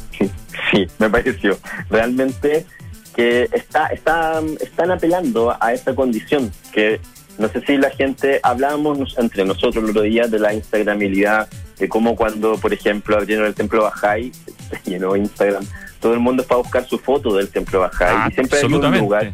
[0.70, 1.58] Sí, me pareció.
[1.88, 2.66] Realmente
[3.14, 7.00] que está, está, están apelando a esa condición que
[7.40, 11.48] no sé si la gente hablábamos entre nosotros el otro día de la instagramabilidad,
[11.78, 15.64] de cómo cuando, por ejemplo, abrieron el templo Bajay, se llenó Instagram,
[16.00, 18.72] todo el mundo fue a buscar su foto del templo Bajay Ah, y siempre hay
[18.72, 19.32] un lugar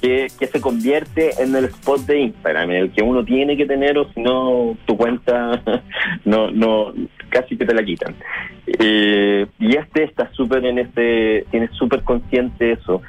[0.00, 3.66] que, que se convierte en el spot de Instagram, en el que uno tiene que
[3.66, 5.62] tener o si no tu cuenta
[6.24, 6.94] no no
[7.28, 8.14] casi que te la quitan.
[8.66, 13.02] Eh, y este está súper en este, tiene súper consciente eso.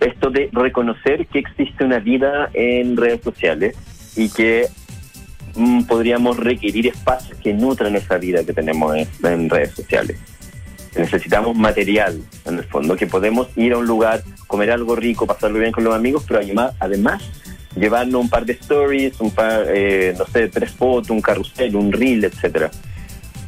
[0.00, 3.76] Esto de reconocer que existe una vida en redes sociales
[4.16, 4.66] y que
[5.56, 10.18] mm, podríamos requerir espacios que nutran esa vida que tenemos en, redes sociales
[10.96, 15.60] necesitamos material en el fondo, que podemos ir a un lugar, comer algo rico, pasarlo
[15.60, 17.22] bien con los amigos, pero además, además
[17.76, 21.92] llevarnos un par de stories, un par, eh, no sé, tres fotos, un carrusel, un
[21.92, 22.70] reel, etcétera.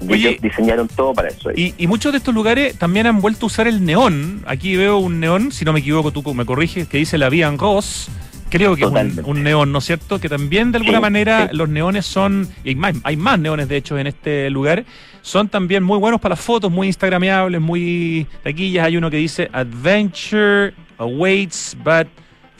[0.00, 1.50] Y Oye, ellos diseñaron todo para eso.
[1.52, 4.42] Y, y muchos de estos lugares también han vuelto a usar el neón.
[4.46, 7.50] Aquí veo un neón, si no me equivoco, tú me corriges, que dice la Vía
[7.56, 8.08] Ross.
[8.50, 8.90] Creo que es
[9.24, 10.18] un, neón, ¿no es cierto?
[10.18, 11.56] Que también de alguna Sí, manera sí.
[11.56, 14.84] los neones son, y hay más, hay más neones de hecho en este lugar,
[15.22, 18.86] son también muy buenos para las fotos, muy instagrameables, muy taquillas.
[18.86, 22.08] Hay uno que dice Adventure awaits, but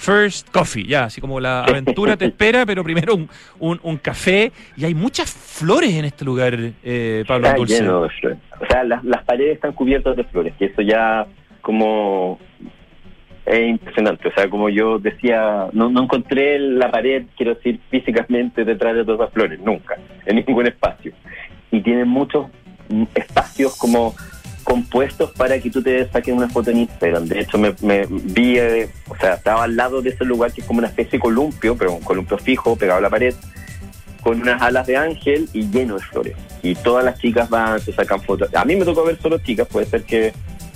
[0.01, 0.85] first coffee.
[0.85, 4.51] Ya, así como la aventura te espera, pero primero un, un, un café.
[4.77, 7.75] Y hay muchas flores en este lugar, eh, Pablo Está Dulce.
[7.75, 8.39] lleno de flores.
[8.61, 11.27] O sea, las, las paredes están cubiertas de flores, que eso ya
[11.61, 12.39] como
[13.45, 14.29] es impresionante.
[14.29, 19.05] O sea, como yo decía, no, no encontré la pared, quiero decir, físicamente detrás de
[19.05, 21.13] todas las flores, nunca, en ningún espacio.
[21.71, 22.47] Y tiene muchos
[23.15, 24.15] espacios como
[24.71, 27.27] compuestos para que tú te saques una foto en Instagram.
[27.27, 30.61] De hecho, me, me vi, eh, o sea, estaba al lado de ese lugar que
[30.61, 33.35] es como una especie de columpio, pero un columpio fijo pegado a la pared,
[34.23, 36.37] con unas alas de ángel y lleno de flores.
[36.63, 38.49] Y todas las chicas van, se sacan fotos.
[38.55, 40.33] A mí me tocó ver solo chicas, puede ser que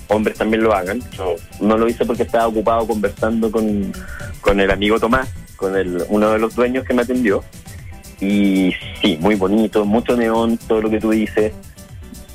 [0.09, 1.01] hombres también lo hagan.
[1.13, 3.93] Yo no lo hice porque estaba ocupado conversando con,
[4.41, 7.45] con el amigo Tomás, con el, uno de los dueños que me atendió.
[8.21, 11.53] Y sí, muy bonito, mucho neón, todo lo que tú dices.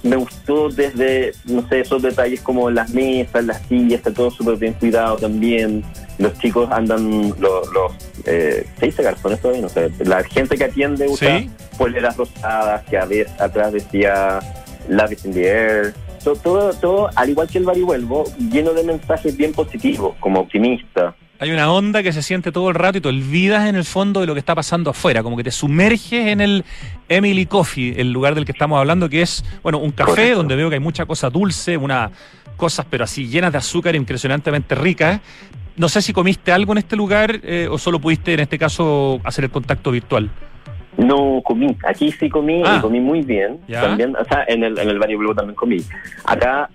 [0.03, 4.55] Me gustó desde, no sé, esos detalles como las mesas, las sillas, está todo súper
[4.55, 5.83] bien cuidado también.
[6.17, 7.91] Los chicos andan, los, los
[8.25, 9.61] eh, ¿se dice garzones todavía?
[9.61, 11.49] No sé, la gente que atiende usa Sí.
[11.77, 14.39] poleras rosadas, que a veces atrás decía
[14.87, 15.93] Love is in the air.
[16.23, 20.15] Todo, todo, todo, al igual que el Bar y Vuelvo, lleno de mensajes bien positivos,
[20.19, 21.15] como optimista.
[21.41, 24.19] Hay una onda que se siente todo el rato y te olvidas en el fondo
[24.19, 26.65] de lo que está pasando afuera, como que te sumerges en el
[27.07, 30.35] Emily Coffee, el lugar del que estamos hablando, que es, bueno, un café Correcto.
[30.37, 32.11] donde veo que hay mucha cosa dulce, unas
[32.57, 35.21] cosas pero así llenas de azúcar impresionantemente ricas.
[35.77, 39.21] No sé si comiste algo en este lugar eh, o solo pudiste en este caso
[39.23, 40.29] hacer el contacto virtual.
[40.97, 42.75] No comí, aquí sí comí Ah.
[42.77, 43.61] y comí muy bien.
[43.69, 43.79] Ya.
[43.83, 45.77] También, o sea, en el, en el Bar y Vuelvo también comí.
[46.25, 46.69] Acá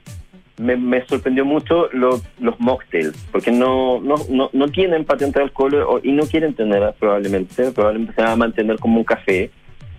[0.58, 5.44] me, me sorprendió mucho lo- los mocktails, porque no, no, no, no tienen patente de
[5.46, 9.50] alcohol o- y no quieren tener probablemente, probablemente se van a mantener como un café.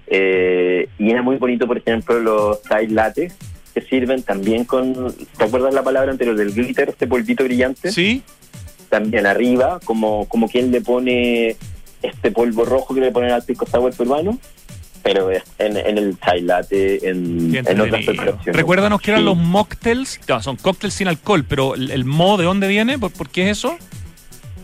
[0.07, 3.35] Eh, y era muy bonito, por ejemplo, los Thai lattes
[3.73, 7.91] que sirven también con, ¿te acuerdas la palabra anterior del glitter, este polvito brillante?
[7.91, 8.23] ¿Sí?
[8.89, 11.57] También arriba, como, como quien le pone
[12.01, 14.37] este polvo rojo que le ponen al pisco sour peruano,
[15.05, 18.55] pero es en, en el Thai latte, en, en otras preparaciones.
[18.55, 19.25] Recuérdanos que eran Sí.
[19.25, 22.97] los mocktails, son cócteles sin alcohol, pero el, el mo, ¿de dónde viene?
[22.97, 23.77] ¿Por, por qué es eso?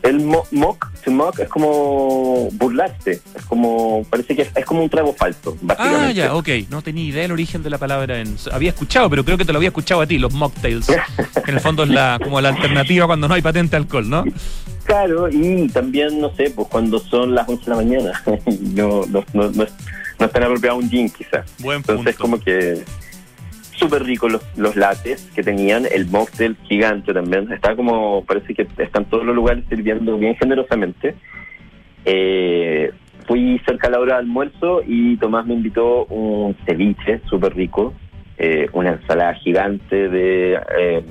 [0.01, 4.81] El mo- mock, to mock es como burlarse, es como, parece que es, es como
[4.81, 6.05] un trago falso, básicamente.
[6.07, 6.49] Ah, ya, ok.
[6.71, 8.19] No tenía idea del origen de la palabra.
[8.19, 8.35] En...
[8.51, 10.87] Había escuchado, pero creo que te lo había escuchado a ti, los mocktails.
[10.87, 10.95] que
[11.51, 14.23] en el fondo es la, como la alternativa cuando no hay patente de alcohol, ¿no?
[14.85, 18.23] Claro, y también, no sé, pues cuando son las 11 de la mañana,
[18.73, 19.71] no, no, no, no, es,
[20.21, 21.51] no es tan apropiado un gin quizás.
[21.59, 22.83] Buen Entonces, como que
[23.75, 27.51] súper ricos los, los lates que tenían, el mocktail gigante también.
[27.51, 31.15] Está como, parece que están todos los lugares sirviendo bien generosamente.
[32.05, 32.91] Eh,
[33.27, 37.95] fui cerca a la hora de almuerzo y Tomás me invitó un ceviche súper rico,
[38.37, 41.03] eh, una ensalada gigante de eh,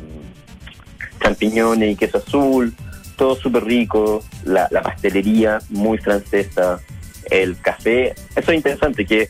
[1.21, 2.73] champiñones y queso azul,
[3.17, 6.81] todo súper rico, la, la pastelería muy francesa,
[7.31, 9.29] el café, eso es interesante, que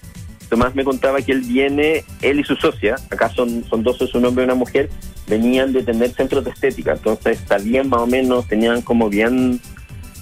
[0.49, 4.13] Tomás me contaba que él viene, él y su socia, acá son, son dos, es
[4.15, 4.91] un hombre y una mujer,
[5.29, 9.61] venían de tener centros de estética, entonces sabían más o menos, tenían como bien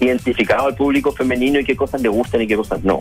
[0.01, 2.99] identificado al público femenino y qué cosas le gustan y qué cosas no.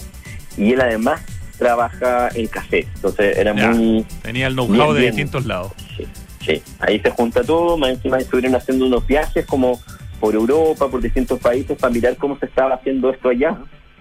[0.58, 1.22] Y él además
[1.58, 4.06] trabaja en café, entonces era Ya, muy...
[4.22, 5.16] Tenía el know-how de bien.
[5.16, 5.74] distintos lados.
[5.98, 6.08] Sí,
[6.46, 9.82] sí, ahí se junta todo, más encima estuvieron haciendo unos viajes como
[10.22, 13.58] por Europa, por distintos países, para mirar cómo se estaba haciendo esto allá.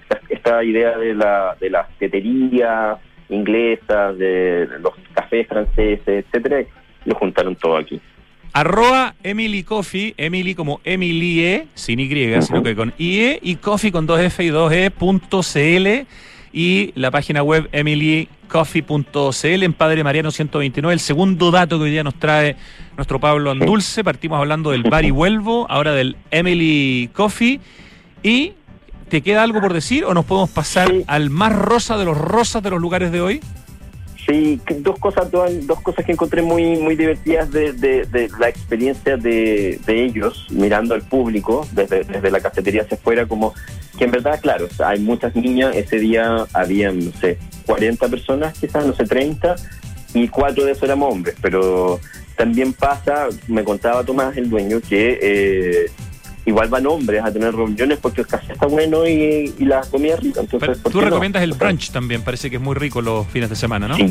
[0.09, 6.65] Esta, esta idea de la, de las teterías inglesas, de los cafés franceses, etcétera,
[7.05, 8.01] lo juntaron todo aquí.
[8.53, 13.93] Arroba Emily Coffee, Emily como Emily E, sin Y, sino que con IE, y Coffee
[13.93, 16.07] con dos F y dos E, punto CL,
[16.55, 20.91] y la página web emilycoffee.cl en Padre Mariano 129.
[20.95, 22.57] El segundo dato que hoy día nos trae
[22.97, 24.03] nuestro Pablo Andulce.
[24.03, 27.61] Partimos hablando del bar y vuelvo, ahora del Emily Coffee.
[28.23, 28.55] ¿Y
[29.09, 31.05] te queda algo por decir o nos podemos pasar Sí.
[31.07, 33.41] al más rosa de los rosas de los lugares de hoy?
[34.27, 38.49] Sí, dos cosas, dos, dos cosas que encontré muy muy divertidas de, de- de la
[38.49, 43.55] experiencia de, de ellos mirando al público desde, desde la cafetería hacia afuera, como
[43.97, 48.85] que en verdad, claro, hay muchas niñas, ese día habían, no sé, 40 personas, quizás,
[48.85, 49.55] no sé, 30,
[50.13, 52.01] y cuatro de esos éramos hombres, pero
[52.37, 55.87] también pasa, me contaba Tomás, el dueño, que eh,
[56.47, 60.15] igual van hombres a tener reuniones porque el café está bueno y, y la comida
[60.15, 60.41] es rica.
[60.41, 61.05] Entonces, Pero ¿por tú no?
[61.05, 63.97] recomiendas el brunch también, parece que es muy rico los fines de semana, ¿no?
[63.97, 64.07] Sí,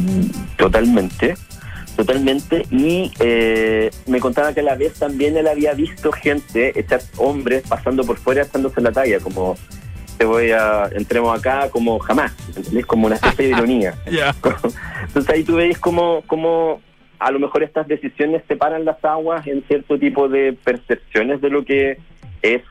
[0.58, 1.36] totalmente,
[1.96, 2.66] totalmente.
[2.70, 7.64] Y eh, me contaba que a la vez también él había visto gente, echar hombres
[7.68, 9.56] pasando por fuera echándose la talla, como
[10.18, 12.86] te voy a, entremos acá como jamás, ¿entendés?
[12.86, 13.94] Como una especie de ironía.
[15.08, 16.82] Entonces ahí tú veis cómo, cómo
[17.20, 21.64] a lo mejor estas decisiones separan las aguas en cierto tipo de percepciones de lo
[21.64, 21.98] que
[22.54, 22.62] es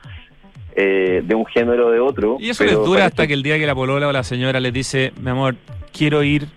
[0.75, 2.37] eh, de un género o de otro.
[2.39, 4.73] Y eso les dura hasta que el día que la polola o la señora les
[4.73, 5.55] dice, mi amor,
[5.93, 6.47] quiero ir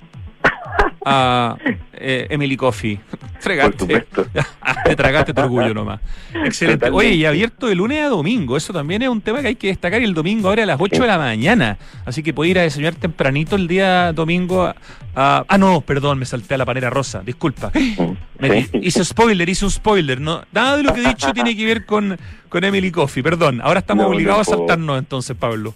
[1.10, 1.56] a
[1.94, 3.00] eh, Emily Coffee.
[3.40, 4.06] Fregaste.
[4.84, 6.00] Te tragaste tu orgullo nomás.
[6.44, 6.86] Excelente.
[6.86, 7.06] Totalmente.
[7.08, 8.56] Oye, y abierto de lunes a domingo.
[8.56, 10.00] Eso también es un tema que hay que destacar.
[10.00, 11.78] Y el domingo ahora a las 8 de la mañana.
[12.04, 14.64] Así que puede ir a desayunar tempranito el día domingo.
[14.64, 14.74] a-
[15.14, 17.22] a- ah, no, perdón, me salté a la panera rosa.
[17.24, 17.70] Disculpa.
[18.38, 18.68] Me Sí.
[18.72, 20.20] di- hice spoiler, hice un spoiler.
[20.20, 22.16] No, nada de lo que he dicho tiene que ver con,
[22.48, 23.22] con Emily Coffee.
[23.22, 23.60] Perdón.
[23.64, 25.74] Ahora estamos No, obligados a saltarnos entonces, Pablo.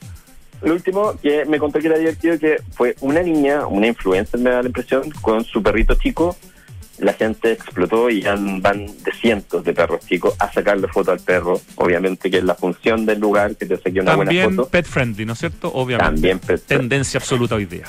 [0.64, 4.50] Lo último que me contó que era divertido que fue una niña, una influencer me
[4.50, 6.36] da la impresión, con su perrito chico.
[6.98, 11.18] La gente explotó y ya van de cientos de perros chicos a sacarle foto al
[11.18, 11.60] perro.
[11.76, 14.68] Obviamente que es la función del lugar que te saque una También buena foto.
[14.70, 15.72] pet friendly, ¿no es cierto?
[15.74, 16.12] Obviamente.
[16.12, 16.88] También pet friendly.
[16.88, 17.84] Tendencia absoluta hoy día.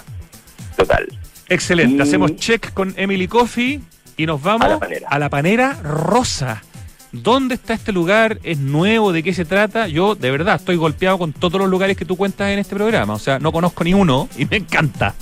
[0.76, 1.06] Total.
[1.50, 1.98] Excelente.
[1.98, 3.82] Y- Hacemos check con Emily Coffee
[4.18, 5.08] y nos vamos A la panera.
[5.10, 6.64] a la panera rosa.
[7.14, 8.40] ¿Dónde está este lugar?
[8.44, 9.14] ¿Es nuevo?
[9.14, 9.88] ¿De qué se trata?
[9.88, 13.14] Yo, de verdad, estoy golpeado con todos los lugares que tú cuentas en este programa.
[13.14, 15.14] O sea, no conozco ni uno y me encanta.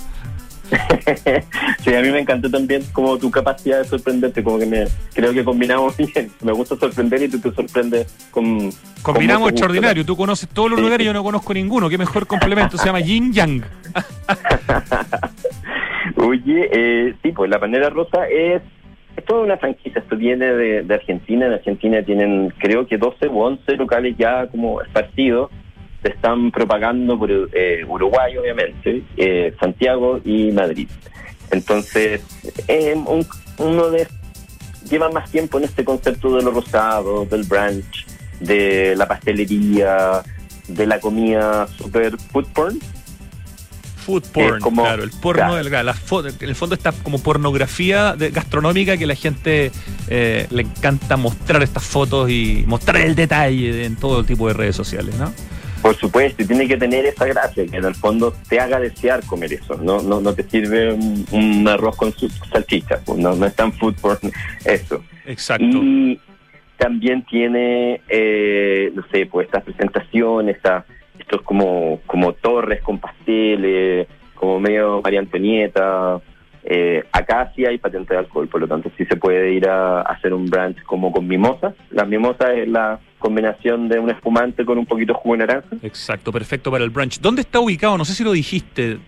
[1.84, 5.34] sí, a mí me encantó también como tu capacidad de sorprenderte, como que me creo
[5.34, 6.30] que combinamos bien.
[6.40, 8.72] Me gusta sorprender y tú te sorprendes con...
[9.02, 10.06] Combinamos extraordinario.
[10.06, 11.90] Tú conoces todos los Sí, lugares y yo no conozco ninguno.
[11.90, 12.78] Qué mejor complemento.
[12.78, 13.64] Se llama Yin Yang.
[16.16, 18.62] Oye, eh, sí, pues la panera rosa es,
[19.16, 20.00] es toda una franquicia.
[20.00, 21.46] Esto viene de, de Argentina.
[21.46, 25.50] En Argentina tienen, creo que 12 u 11 locales ya como esparcidos.
[26.02, 30.88] Se están propagando por eh, Uruguay, obviamente, eh, Santiago y Madrid.
[31.52, 32.22] Entonces,
[32.68, 33.26] eh, un-
[33.58, 34.06] uno de
[34.90, 38.06] lleva más tiempo en este concepto de lo rosado, del brunch,
[38.40, 40.22] de la pastelería,
[40.68, 42.78] de la comida super food porn.
[44.04, 45.54] Food porn, como- claro, el porno claro.
[45.54, 45.94] del la
[46.40, 49.70] en el fondo está como pornografía de- gastronómica que la gente
[50.08, 54.54] eh, le encanta mostrar estas fotos y mostrar el detalle de- en todo tipo de
[54.54, 55.32] redes sociales, ¿no?
[55.82, 59.24] Por supuesto, y tiene que tener esa gracia, que en el fondo te haga desear
[59.26, 59.76] comer eso.
[59.82, 63.54] No, no, no te sirve un, un arroz con sus salchichas, pues, no, no es
[63.56, 64.30] tan food porn
[64.64, 65.02] eso.
[65.26, 65.64] Exacto.
[65.64, 66.20] Y
[66.76, 70.56] también tiene, eh, no sé, pues estas presentaciones,
[71.40, 76.20] como, como torres con pasteles, como medio María Antonieta.
[76.64, 80.00] Eh, acá sí hay patente de alcohol, por lo tanto sí se puede ir a,
[80.00, 81.74] a hacer un brunch como con mimosas.
[81.90, 85.76] La mimosa es la combinación de un espumante con un poquito de jugo de naranja.
[85.82, 87.20] Exacto, perfecto para el brunch.
[87.20, 87.96] ¿Dónde está ubicado?
[87.96, 88.98] No sé si lo dijiste.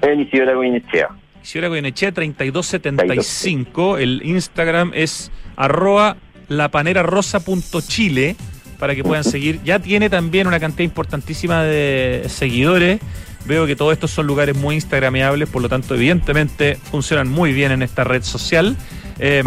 [0.00, 1.08] En Isidora Goyenechea.
[1.42, 3.98] Isidora Goyenechea 3275.
[3.98, 6.16] El Instagram es arroba
[6.48, 8.36] lapanerarosa.chile
[8.82, 9.60] para que puedan seguir.
[9.62, 12.98] Ya tiene también una cantidad importantísima de seguidores.
[13.44, 17.70] Veo que todos estos son lugares muy instagrameables, por lo tanto, evidentemente funcionan muy bien
[17.70, 18.76] en esta red social.
[19.20, 19.44] Eh,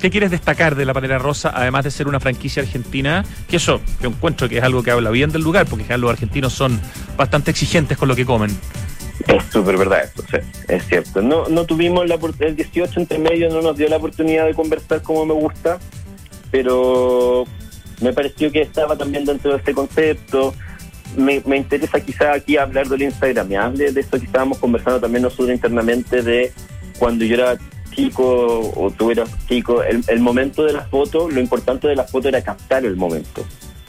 [0.00, 3.24] ¿Qué quieres destacar de la Panera Rosa, además de ser una franquicia argentina?
[3.48, 6.52] Que eso, yo encuentro que es algo que habla bien del lugar, porque los argentinos
[6.52, 6.80] son
[7.16, 8.50] bastante exigentes con lo que comen.
[9.28, 11.22] Es súper verdad eso, sí, es cierto.
[11.22, 15.02] No, no tuvimos la, el 18 entre medio, no nos dio la oportunidad de conversar
[15.02, 15.78] como me gusta,
[16.50, 17.46] pero
[18.00, 20.54] me pareció que estaba también dentro de este concepto.
[21.16, 25.00] Me, me interesa quizá aquí hablar del Instagram, me hable de esto que estábamos conversando
[25.00, 26.52] también nosotros internamente de
[26.98, 27.56] cuando yo era
[27.92, 32.04] chico o tú eras chico, el, el momento de la foto, lo importante de la
[32.04, 33.44] foto era captar el momento.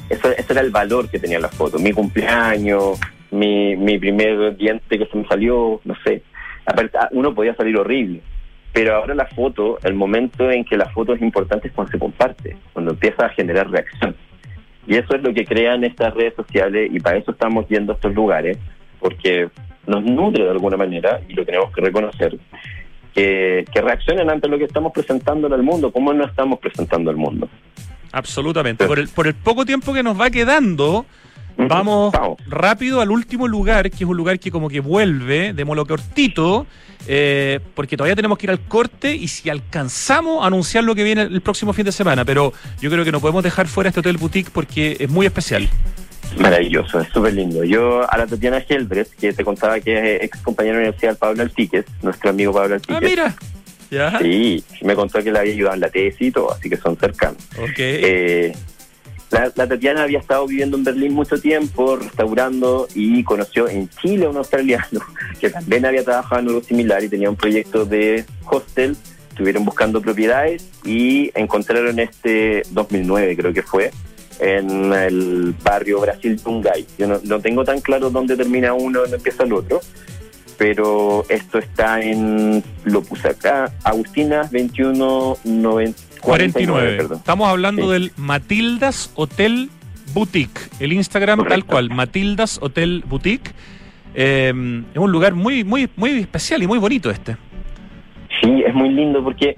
[0.10, 1.78] Eso, ese era el valor que tenía la foto.
[1.78, 2.98] Mi cumpleaños,
[3.32, 6.24] mi, mi primer diente que se me salió, no sé.
[6.66, 8.22] Ah, uno podía salir horrible.
[8.78, 11.98] Pero ahora la foto, el momento en que la foto es importante es cuando se
[11.98, 14.16] comparte, cuando empieza a generar reacción.
[14.86, 18.14] Y eso es lo que crean estas redes sociales y para eso estamos yendo estos
[18.14, 18.60] lugares,
[19.00, 19.50] porque
[19.88, 22.38] nos nutre de alguna manera y lo tenemos que reconocer
[23.16, 27.50] que, reaccionen ante lo que estamos presentando al mundo, cómo no estamos presentando al mundo.
[28.12, 28.86] Absolutamente.
[28.86, 31.08] Por el, por el poco tiempo que nos va quedando,
[31.58, 32.14] Vamos,
[32.48, 36.68] rápido al último lugar, que es un lugar que como que vuelve, de lo cortito,
[37.08, 41.04] eh, porque todavía tenemos que ir al corte y si alcanzamos a anunciar lo que
[41.04, 44.02] viene el próximo fin de semana, pero yo creo que no podemos dejar fuera este
[44.02, 45.68] hotel boutique porque es muy especial.
[46.40, 47.64] Maravilloso, es súper lindo.
[47.64, 51.42] Yo a la Tatiana Gelbres, que te contaba que es ex compañero de universidad Pablo
[51.42, 52.98] Altiques, nuestro amigo Pablo Altiques.
[52.98, 53.36] Ah, mira.
[53.90, 54.20] ¿Ya?
[54.20, 56.98] Sí, me contó que le había ayudado en la tesis y todo, así que son
[56.98, 57.38] cercanos.
[57.58, 57.78] Ok.
[57.78, 58.54] Eh,
[59.30, 64.30] la, Tatiana había estado viviendo en Berlín mucho tiempo, restaurando, y conoció en Chile a
[64.30, 65.02] un australiano
[65.40, 68.96] que también había trabajado en algo similar y tenía un proyecto de hostel.
[69.30, 73.92] Estuvieron buscando propiedades y encontraron este 2009, creo que fue,
[74.40, 76.88] en el barrio Brasil Tungay.
[76.98, 79.82] Yo no, tengo tan claro dónde termina uno y dónde empieza el otro,
[80.58, 84.50] pero esto está en, lo puse acá, Agustina
[86.28, 87.16] 2149.
[87.16, 89.70] Estamos hablando del Matildas Hotel
[90.14, 93.52] Boutique, el Instagram tal cual, Matildas Hotel Boutique.
[94.14, 97.38] Eh, es un lugar muy, muy, muy especial y muy bonito este.
[98.42, 99.56] Sí, es muy lindo porque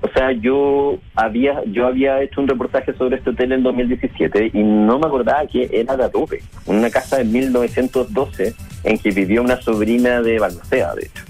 [0.00, 4.62] o sea, yo había yo había hecho un reportaje sobre este hotel en 2017 y
[4.62, 8.54] no me acordaba que era de Adobe, una casa de 1912
[8.84, 11.24] en que vivió una sobrina de Balmaceda, de hecho.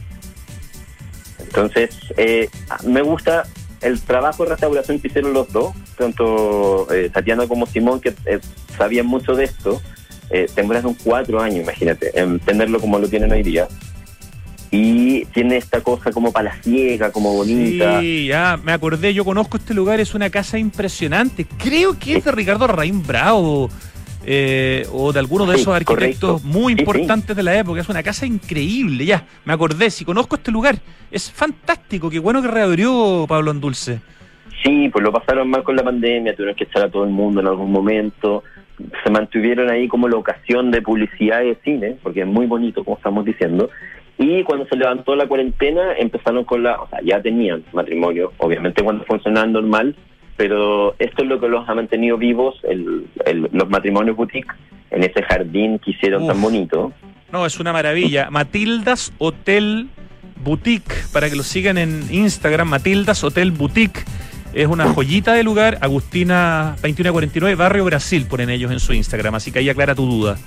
[1.41, 2.49] Entonces, eh,
[2.87, 3.45] me gusta
[3.81, 8.41] el trabajo de restauración que hicieron los dos, tanto eh, Tatiana como Simón, que eh,
[8.77, 9.81] sabían mucho de esto.
[10.31, 10.47] Eh,
[10.85, 13.67] un cuatro años, imagínate, en tenerlo como lo tienen hoy día
[14.71, 18.01] y tiene esta cosa como palaciega, como bonita.
[18.01, 21.47] Sí, ya me acordé, yo conozco este lugar, es una casa impresionante.
[21.47, 23.71] Creo que es de Ricardo Raín Bravo.
[24.31, 27.81] Eh, o de alguno de esos arquitectos muy importantes de la época.
[27.81, 30.77] Es una casa increíble, ya, me acordé, si conozco este lugar,
[31.11, 34.03] es fantástico, qué bueno que reabrió Pablo Andulce.
[34.63, 37.41] Sí, pues lo pasaron mal con la pandemia, tuvieron que echar a todo el mundo
[37.41, 38.45] en algún momento,
[39.03, 42.99] se mantuvieron ahí como la ocasión de publicidad de cine, porque es muy bonito, como
[42.99, 43.71] estamos diciendo,
[44.19, 48.83] y cuando se levantó la cuarentena, empezaron con la, o sea, ya tenían matrimonio, obviamente
[48.83, 49.97] cuando funcionaba normal,
[50.39, 53.09] pero esto es lo que los ha mantenido vivos, el,
[53.53, 54.55] los matrimonios boutique,
[54.93, 56.93] en ese jardín que hicieron tan bonito.
[57.33, 58.31] No, es una maravilla.
[58.31, 59.89] Matildas Hotel
[60.43, 64.05] Boutique, para que lo sigan en Instagram, Matildas Hotel Boutique.
[64.55, 69.51] Es una joyita de lugar, Agustina 2149, Barrio Brasil, ponen ellos en su Instagram, así
[69.51, 70.39] que ahí aclara tu duda.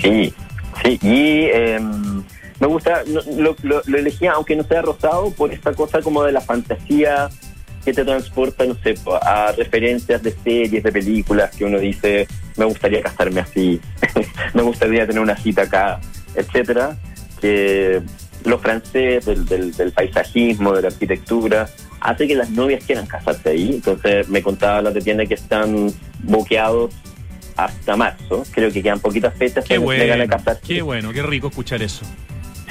[0.00, 0.32] Sí,
[0.82, 1.44] sí, y...
[1.52, 1.80] Eh,
[2.60, 3.02] me gusta,
[3.36, 7.28] lo, lo, elegía, aunque no sea rosado, por esta cosa como de la fantasía
[7.84, 12.26] que te transporta, no sé, a referencias de series, de películas, que uno dice,
[12.56, 13.80] me gustaría casarme así,
[14.54, 16.00] me gustaría tener una cita acá,
[16.34, 16.96] etcétera,
[17.40, 18.00] que
[18.44, 21.68] lo francés, del, del, paisajismo, de la arquitectura,
[22.00, 23.70] hace que las novias quieran casarse ahí.
[23.74, 26.94] Entonces me contaba la tienda que están boqueados
[27.56, 28.44] hasta marzo.
[28.52, 30.62] Creo que quedan poquitas fechas qué bueno, a casarse.
[30.66, 32.04] Qué bueno, qué rico escuchar eso.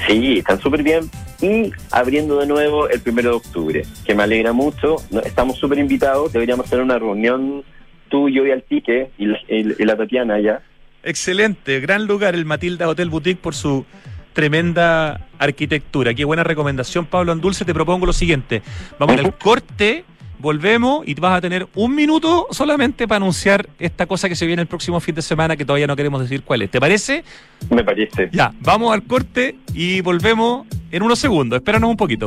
[0.06, 1.10] Sí, están súper bien.
[1.40, 4.96] Y abriendo de nuevo el primero de octubre, que me alegra mucho.
[5.24, 6.32] Estamos súper invitados.
[6.32, 7.64] Deberíamos hacer una reunión
[8.08, 10.62] tú, yo y Altique y la, y la Tatiana allá.
[11.02, 13.84] Excelente, gran lugar el Matilda Hotel Boutique por su
[14.32, 16.14] tremenda arquitectura.
[16.14, 17.64] Qué buena recomendación, Pablo Andulce.
[17.64, 18.62] Te propongo lo siguiente.
[18.98, 20.04] Vamos al corte
[20.42, 24.60] volvemos y vas a tener un minuto solamente para anunciar esta cosa que se viene
[24.60, 26.70] el próximo fin de semana que todavía no queremos decir cuál es.
[26.70, 27.24] ¿Te parece?
[27.70, 28.28] Me parece.
[28.32, 31.58] Ya, vamos al corte y volvemos en unos segundos.
[31.58, 32.26] Espéranos un poquito.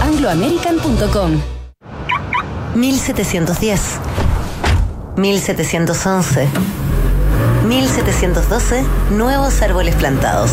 [0.00, 1.42] angloamerican.com.
[2.74, 3.80] 1710.
[5.16, 6.48] 1711.
[7.66, 8.84] 1712.
[9.10, 10.52] Nuevos árboles plantados.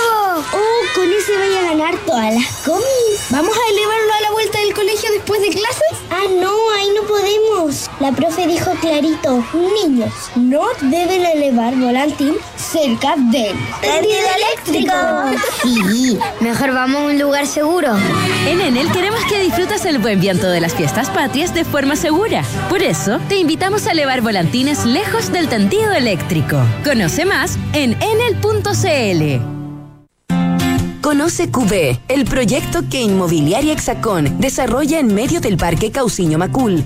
[0.53, 2.85] ¡Oh, con ese voy a ganar todas las comis!
[3.29, 5.97] ¿Vamos a elevarlo a la vuelta del colegio después de clases?
[6.09, 7.89] Ah, no, ahí no podemos.
[7.99, 9.43] La profe dijo clarito,
[9.83, 14.93] niños, no deben elevar volantín cerca del tendido eléctrico.
[15.63, 17.95] Sí, mejor vamos a un lugar seguro.
[18.47, 22.43] En Enel queremos que disfrutes el buen viento de las fiestas patrias de forma segura.
[22.69, 26.57] Por eso, te invitamos a elevar volantines lejos del tendido eléctrico.
[26.83, 29.60] Conoce más en enel.cl.
[31.11, 36.85] Conoce QB, el proyecto que Inmobiliaria Hexacón desarrolla en medio del Parque Cauciño Macul,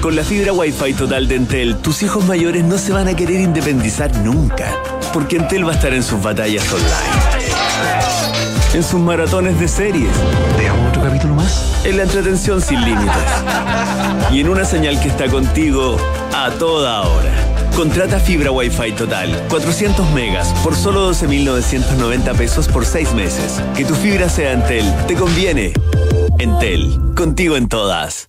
[0.00, 3.40] Con la fibra Wi-Fi total de Entel, tus hijos mayores no se van a querer
[3.40, 4.72] independizar nunca,
[5.12, 7.48] porque Entel va a estar en sus batallas online.
[8.74, 10.10] En sus maratones de series.
[10.56, 11.82] ¿Veamos otro capítulo más?
[11.84, 13.12] En la entretención sin límites.
[14.30, 15.96] Y en una señal que está contigo
[16.32, 17.32] a toda hora.
[17.74, 23.60] Contrata fibra Wi-Fi total, 400 megas, por solo 12.990 pesos por 6 meses.
[23.76, 25.72] Que tu fibra sea Entel, te conviene.
[26.38, 28.28] Entel, contigo en todas.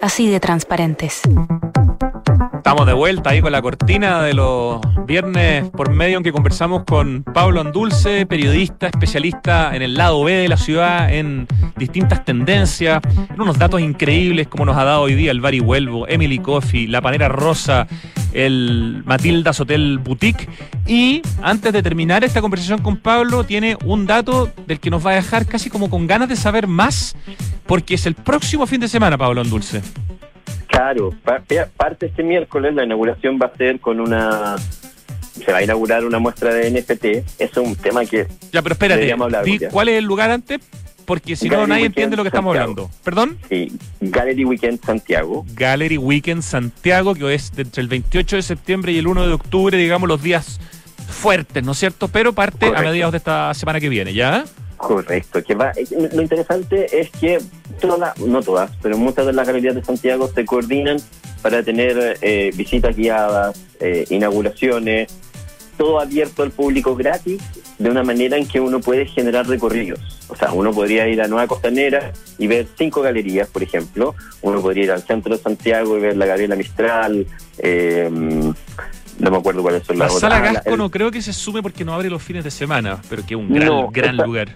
[0.00, 1.22] así de transparentes.
[2.56, 6.84] Estamos de vuelta ahí con la cortina de los viernes por medio en que conversamos
[6.84, 13.00] con Pablo Andulce, periodista, especialista en el lado B de la ciudad, en distintas tendencias,
[13.28, 16.86] en unos datos increíbles como nos ha dado hoy día el Bari Huelvo, Emily Coffee,
[16.86, 17.86] La Panera Rosa,
[18.32, 20.48] el Matilda's Hotel Boutique.
[20.90, 25.12] Y antes de terminar esta conversación con Pablo, tiene un dato del que nos va
[25.12, 27.14] a dejar casi como con ganas de saber más,
[27.64, 29.82] porque es el próximo fin de semana, Pablo Andulce.
[30.66, 36.04] Claro, parte este miércoles la inauguración va a ser con una se va a inaugurar
[36.04, 37.04] una muestra de NFT.
[37.38, 38.26] Eso es un tema que.
[38.52, 39.14] Ya, pero espérate,
[39.70, 40.58] ¿cuál es el lugar antes?
[41.04, 42.90] Porque si no, nadie entiende lo que estamos hablando.
[43.04, 43.38] ¿Perdón?
[43.48, 45.46] Sí, Gallery Weekend Santiago.
[45.54, 49.78] Gallery Weekend Santiago, que es entre el 28 de septiembre y el 1 de octubre,
[49.78, 50.60] digamos, los días
[51.12, 52.08] fuertes, ¿no es cierto?
[52.08, 54.44] Pero parte a mediados de esta semana que viene, ¿ya?
[54.76, 55.42] Correcto.
[55.44, 57.38] Que va, eh, lo interesante es que
[57.80, 60.96] todas, no todas, pero muchas de las galerías de Santiago se coordinan
[61.42, 65.12] para tener eh, visitas guiadas, eh, inauguraciones,
[65.76, 67.42] todo abierto al público gratis,
[67.78, 70.00] de una manera en que uno puede generar recorridos.
[70.28, 74.14] O sea, uno podría ir a Nueva Costanera y ver cinco galerías, por ejemplo.
[74.42, 77.26] Uno podría ir al centro de Santiago y ver la Gabriela Mistral.
[77.58, 78.10] eh,
[79.20, 80.36] no me acuerdo cuáles son La las sala.
[80.36, 82.98] Ah, Gasco el- no creo que se sume porque no abre los fines de semana,
[83.08, 84.48] pero que es un gran, No, gran esta- lugar.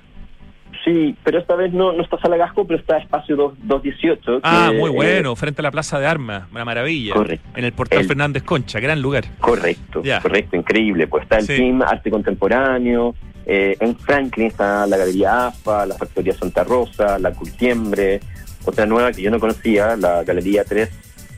[0.85, 4.41] Sí, pero esta vez no, no está Sala Gasco, pero está Espacio 2, 218.
[4.43, 7.15] Ah, que, muy eh, bueno, frente a la Plaza de Armas, una maravilla.
[7.15, 7.49] Correcto.
[7.57, 9.25] En el portal El- Fernández Concha, gran lugar.
[9.39, 10.21] correcto, Ya.
[10.21, 11.07] correcto, increíble.
[11.07, 11.57] Pues está el Sí.
[11.57, 13.15] team Arte Contemporáneo,
[13.47, 18.21] eh, en Franklin está la Galería AFA, la Factoría Santa Rosa, la Curtiembre,
[18.67, 20.65] otra nueva que yo no conocía, la Galería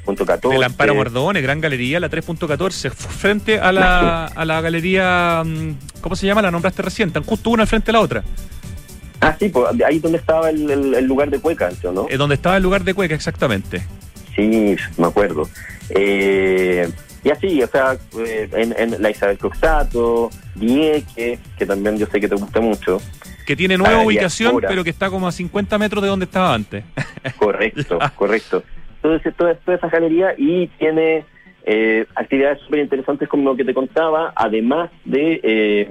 [0.07, 0.48] 3.14.
[0.50, 6.00] Del Amparo Mordone, gran galería, la 3.14, f- frente a la, a la galería, mm,
[6.00, 6.42] ¿cómo se llama?
[6.42, 8.22] La nombraste recién, están justo una al frente de la otra.
[9.20, 12.07] Ah, sí, pues ahí donde estaba el, el- el lugar de Cueca, ¿no?
[12.09, 13.82] Eh, donde estaba el lugar de Cueca, exactamente.
[14.34, 15.48] Sí, me acuerdo.
[15.90, 16.88] Eh,
[17.24, 22.20] y así, o sea, eh, en, en la Isabel Coxato, Dieque, que también yo sé
[22.20, 23.00] que te gusta mucho.
[23.46, 26.52] Que tiene nueva Ah, ubicación, pero que está como a 50 metros de donde estaba
[26.54, 26.84] antes.
[27.38, 28.62] Correcto, correcto.
[28.97, 31.24] Entonces, toda, toda esa galería y tiene
[31.64, 35.88] eh, actividades súper interesantes como lo que te contaba, además de eh,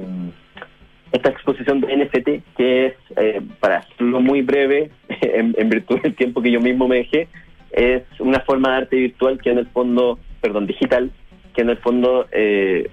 [1.12, 4.91] esta exposición de NFT, que es, eh, para hacerlo muy breve,
[5.22, 7.28] en, en virtud del tiempo que yo mismo me dejé,
[7.72, 11.12] es una forma de arte virtual que en el fondo, perdón, digital,
[11.53, 12.89] que en el fondo eh,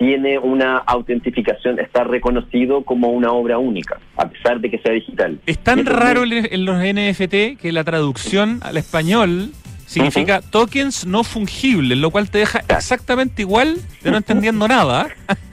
[0.00, 5.38] tiene una autentificación, está reconocido como una obra única, a pesar de que sea digital.
[5.44, 9.50] Es tan raro en los NFT que la traducción al español
[9.84, 15.08] significa tokens no fungibles, lo cual te deja exactamente igual de no entendiendo nada.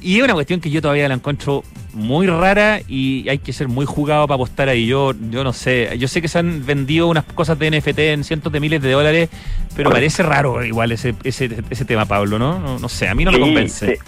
[0.00, 3.68] Y es una cuestión que yo todavía la encuentro muy rara y hay que ser
[3.68, 4.86] muy jugado para apostar ahí.
[4.86, 8.24] Yo, yo no sé, yo sé que se han vendido unas cosas de NFT en
[8.24, 9.28] cientos de miles de dólares,
[9.76, 12.58] pero parece raro igual ese, ese, ese tema, Pablo, ¿no?
[12.58, 13.94] No, no sé, a mí no me convence.
[13.94, 14.02] sí.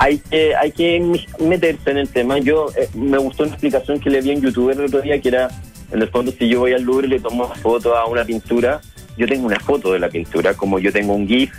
[0.00, 2.38] Hay que, hay que meterse en el tema.
[2.38, 5.28] Yo eh, me gustó una explicación que le vi en YouTube el otro día, que
[5.28, 5.48] era,
[5.90, 8.24] en el fondo, si yo voy al Louvre y le tomo una foto a una
[8.24, 8.80] pintura,
[9.16, 11.52] yo tengo una foto de la pintura, como yo tengo un GIF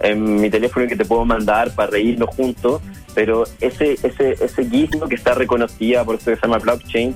[0.00, 2.82] en mi teléfono que te puedo mandar para reírnos juntos,
[3.14, 5.08] pero ese, ese, ese GIF ¿no?
[5.08, 7.14] que está reconocida por eso que se llama blockchain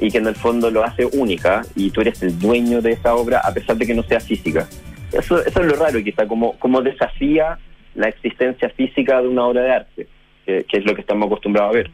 [0.00, 3.14] y que en el fondo lo hace única y tú eres el dueño de esa
[3.14, 4.68] obra a pesar de que no sea física.
[5.12, 7.58] Eso, eso es lo raro, quizá, como, como desafía
[7.94, 10.06] la existencia física de una obra de arte,
[10.46, 11.90] que, que es lo que estamos acostumbrados a ver.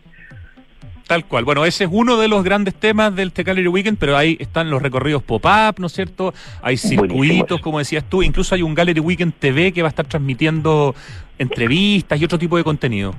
[1.07, 1.45] Tal cual.
[1.45, 4.71] Bueno, ese es uno de los grandes temas del The Gallery Weekend, pero ahí están
[4.71, 6.35] los recorridos pop-up, ¿no es cierto?
[6.63, 8.25] Hay circuitos, como decías tú.
[8.25, 10.97] Incluso hay un Gallery Weekend TV que va a estar transmitiendo
[11.39, 13.15] entrevistas y otro tipo de contenido.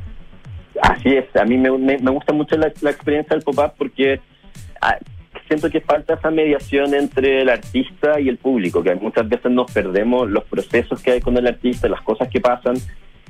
[1.07, 1.69] Así es, a mí me,
[2.11, 4.19] gusta mucho la, experiencia del pop-up porque
[4.81, 4.97] ah,
[5.47, 9.71] siento que falta esa mediación entre el artista y el público, que muchas veces nos
[9.71, 12.75] perdemos los procesos que hay con el artista, las cosas que pasan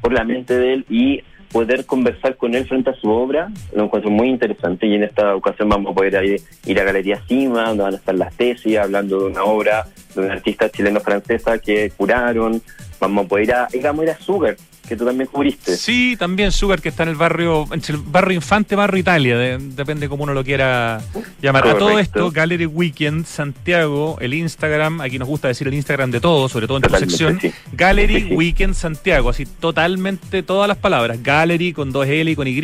[0.01, 1.21] por la mente de él y
[1.51, 5.36] poder conversar con él frente a su obra, lo encuentro muy interesante y en esta
[5.36, 8.75] ocasión vamos a poder ir, ir a Galería Cima, donde van a estar las tesis,
[8.75, 12.59] hablando de una obra de una artista chileno-francesa que curaron,
[12.99, 14.55] vamos a poder ir a, digamos, ir a Sugar,
[14.88, 15.75] que tú también cubriste.
[15.75, 19.57] Sí, también Sugar, que está en el barrio, entre el barrio Infante, barrio Italia, de-
[19.59, 21.01] depende cómo uno lo quiera
[21.41, 21.67] llamar.
[21.67, 26.19] A todo esto, Gallery Weekend, Santiago, el Instagram, aquí nos gusta decir el Instagram de
[26.21, 27.51] todo, sobre todo en tu Totalmente, sección, sí.
[27.73, 28.33] Gallery Sí, sí.
[28.35, 32.61] Weekend Santiago, así totalmente todas las palabras, Gallery con dos L y con Y,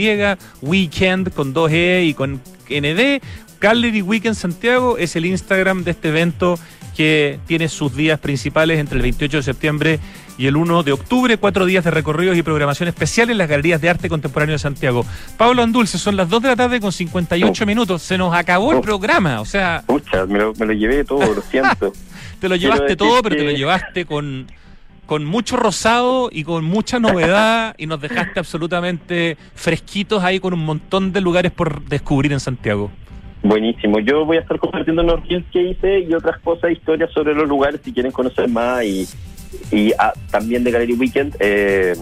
[0.61, 3.21] Weekend con dos E y con ND,
[3.59, 6.57] Gallery Weekend Santiago es el Instagram de este evento
[6.95, 9.99] que tiene sus días principales entre el 28 de septiembre
[10.38, 13.81] y el 1 de octubre, cuatro días de recorridos y programación especial en las galerías
[13.81, 15.05] de arte contemporáneo de Santiago.
[15.38, 18.81] Pablo Andulce, son las 2 de la tarde con 58 minutos, se nos acabó el
[18.81, 21.93] programa, o sea, Pucha, me lo, me lo llevé todo, lo siento.
[22.39, 24.47] te lo llevaste todo, pero te lo llevaste con,
[25.05, 30.65] con mucho rosado y con mucha novedad y nos dejaste absolutamente fresquitos ahí con un
[30.65, 32.91] montón de lugares por descubrir en Santiago.
[33.43, 33.99] Buenísimo.
[33.99, 35.19] Yo voy a estar compartiendo unos
[35.51, 39.05] que hice y otras cosas, historias sobre los lugares si quieren conocer más y,
[39.72, 41.95] y ah, también de Gallery Weekend eh,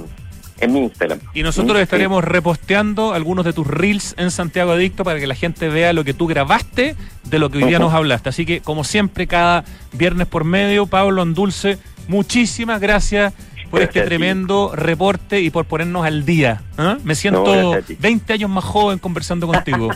[0.59, 1.19] en mi Instagram.
[1.33, 1.83] Y nosotros Sí.
[1.83, 6.03] estaremos reposteando algunos de tus reels en Santiago Adicto para que la gente vea lo
[6.03, 8.29] que tú grabaste de lo que hoy día nos hablaste.
[8.29, 13.33] Así que, como siempre, cada viernes por medio, Pablo Andulce, muchísimas gracias
[13.71, 16.61] por Gracias este tremendo reporte y por ponernos al día.
[16.77, 16.97] ¿ah?
[17.03, 17.95] Me siento ti.
[17.99, 19.89] 20 años más joven conversando contigo.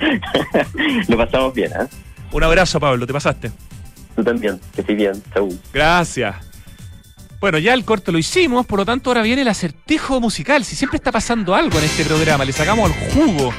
[1.08, 1.86] Lo pasamos bien, ¿eh?
[2.32, 3.52] Un abrazo, Pablo, te pasaste.
[4.16, 5.22] Tú también, que estés bien.
[5.32, 5.48] Chau.
[5.72, 6.34] Gracias.
[7.40, 10.64] Bueno, ya el corte lo hicimos, por lo tanto ahora viene el acertijo musical.
[10.64, 13.52] Si siempre está pasando algo en este programa, le sacamos el jugo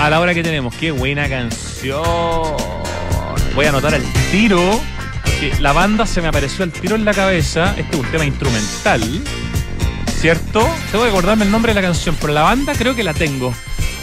[0.00, 0.74] a la hora que tenemos.
[0.76, 2.02] Qué buena canción.
[3.54, 4.80] Voy a anotar el tiro.
[5.60, 7.74] La banda se me apareció el tiro en la cabeza.
[7.76, 9.02] Este es un tema instrumental.
[10.20, 10.68] ¿Cierto?
[10.92, 13.52] Tengo que acordarme el nombre de la canción, pero la banda creo que la tengo.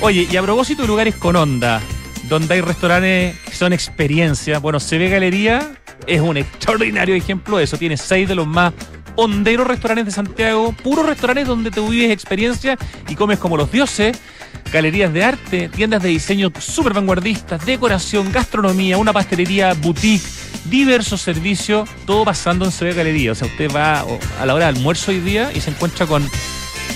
[0.02, 1.82] Oye, y a propósito de lugares con onda,
[2.28, 5.72] donde hay restaurantes que son experiencia, bueno, se Galería
[6.08, 7.78] es un extraordinario ejemplo de eso.
[7.78, 8.74] Tiene seis de los más
[9.16, 14.18] honderos restaurantes de Santiago, puros restaurantes donde te vives experiencia y comes como los dioses.
[14.72, 20.24] Galerías de arte, tiendas de diseño súper vanguardistas, decoración, gastronomía, una pastelería, boutique,
[20.66, 23.32] diversos servicios, todo pasando en CB Galería.
[23.32, 24.06] O sea, usted va
[24.40, 26.28] a la hora de almuerzo hoy día y se encuentra con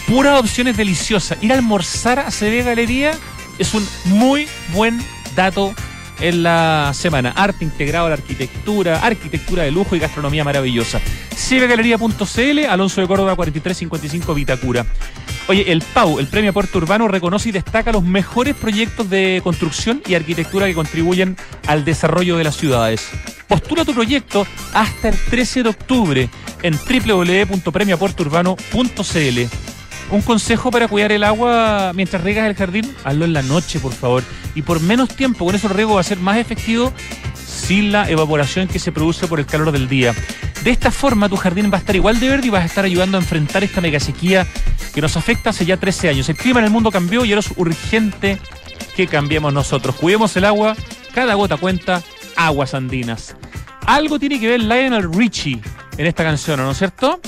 [0.08, 1.42] puras opciones deliciosas.
[1.42, 3.14] Ir a almorzar a CB Galería
[3.58, 5.00] es un muy buen
[5.36, 5.74] dato
[6.20, 7.32] en la semana.
[7.36, 11.00] Arte integrado a la arquitectura, arquitectura de lujo y gastronomía maravillosa.
[11.32, 14.86] CBGalería.cl, Alonso de Córdoba 4355 Vitacura.
[15.48, 20.02] Oye, el PAU, el Premio Puerto Urbano, reconoce y destaca los mejores proyectos de construcción
[20.08, 21.36] y arquitectura que contribuyen
[21.68, 23.10] al desarrollo de las ciudades.
[23.48, 26.30] Postula tu proyecto hasta el 13 de octubre
[26.62, 29.50] en www.premiopuertourbano.cl.
[30.10, 33.94] Un consejo para cuidar el agua mientras regas el jardín, hazlo en la noche, por
[33.94, 34.24] favor.
[34.56, 36.94] Y por menos tiempo, con eso el riego va a ser más efectivo
[37.46, 40.14] sin la evaporación que se produce por el calor del día.
[40.64, 42.86] De esta forma, tu jardín va a estar igual de verde y vas a estar
[42.86, 44.48] ayudando a enfrentar esta mega sequía
[44.94, 46.30] que nos afecta hace ya 13 años.
[46.30, 48.38] El clima en el mundo cambió y ahora es urgente
[48.96, 49.96] que cambiemos nosotros.
[49.96, 50.76] Cuidemos el agua,
[51.14, 52.02] cada gota cuenta,
[52.36, 53.36] aguas andinas.
[53.86, 55.62] Algo tiene que ver Lionel Richie
[55.98, 57.20] en esta canción, ¿no es cierto?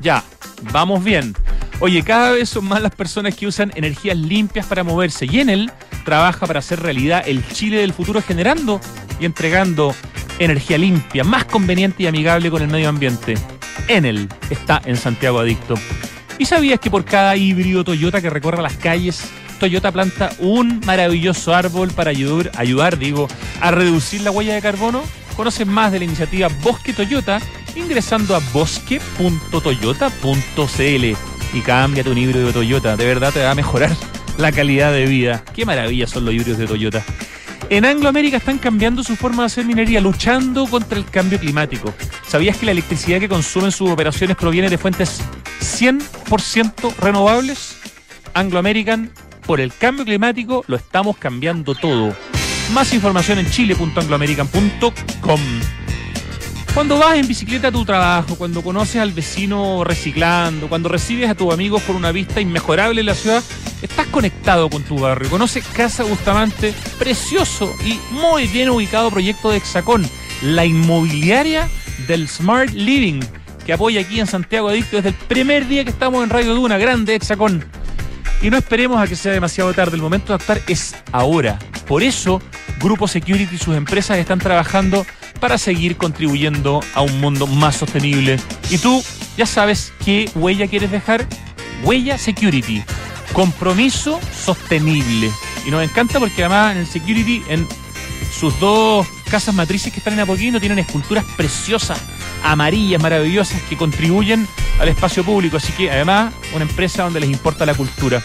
[0.00, 0.24] Ya,
[0.72, 1.34] vamos bien.
[1.82, 5.72] Oye, cada vez son más las personas que usan energías limpias para moverse y Enel
[6.04, 8.82] trabaja para hacer realidad el Chile del futuro generando
[9.18, 9.94] y entregando
[10.38, 13.32] energía limpia, más conveniente y amigable con el medio ambiente.
[13.88, 15.72] Enel está en Santiago Adicto.
[16.36, 21.54] ¿Y sabías que por cada híbrido Toyota que recorre las calles, Toyota planta un maravilloso
[21.54, 23.26] árbol para ayudar, ayudar digo,
[23.62, 25.02] a reducir la huella de carbono?
[25.34, 27.40] Conoce más de la iniciativa Bosque Toyota
[27.74, 32.96] ingresando a bosque.toyota.cl y cámbiate un híbrido de Toyota.
[32.96, 33.94] De verdad te va a mejorar
[34.38, 35.44] la calidad de vida.
[35.54, 37.04] Qué maravilla son los híbridos de Toyota.
[37.68, 41.94] En Anglo América están cambiando su forma de hacer minería, luchando contra el cambio climático.
[42.26, 45.22] ¿Sabías que la electricidad que consumen sus operaciones proviene de fuentes
[45.60, 47.76] 100% renovables?
[48.34, 49.12] Anglo American,
[49.46, 52.12] por el cambio climático lo estamos cambiando todo.
[52.72, 55.40] Más información en chile.angloamerican.com.
[56.74, 61.34] Cuando vas en bicicleta a tu trabajo, cuando conoces al vecino reciclando, cuando recibes a
[61.34, 63.42] tus amigos con una vista inmejorable en la ciudad,
[63.82, 65.28] estás conectado con tu barrio.
[65.28, 70.08] Conoces Casa Bustamante, precioso y muy bien ubicado proyecto de Hexacón,
[70.42, 71.68] la inmobiliaria
[72.06, 73.20] del Smart Living,
[73.66, 76.78] que apoya aquí en Santiago Adicto desde el primer día que estamos en Radio Duna,
[76.78, 77.64] grande Hexacón.
[78.42, 81.58] Y no esperemos a que sea demasiado tarde, el momento de actuar es ahora.
[81.86, 82.40] Por eso,
[82.78, 85.04] Grupo Security y sus empresas están trabajando
[85.38, 88.38] para seguir contribuyendo a un mundo más sostenible.
[88.70, 89.02] Y tú
[89.36, 91.26] ya sabes qué huella quieres dejar.
[91.82, 92.82] Huella Security.
[93.32, 95.30] Compromiso sostenible.
[95.66, 97.66] Y nos encanta porque además en el Security, en
[98.32, 101.98] sus dos casas matrices que están en Apoquindo, tienen esculturas preciosas,
[102.42, 104.46] amarillas, maravillosas, que contribuyen
[104.78, 105.56] al espacio público.
[105.56, 108.22] Así que además, una empresa donde les importa la cultura.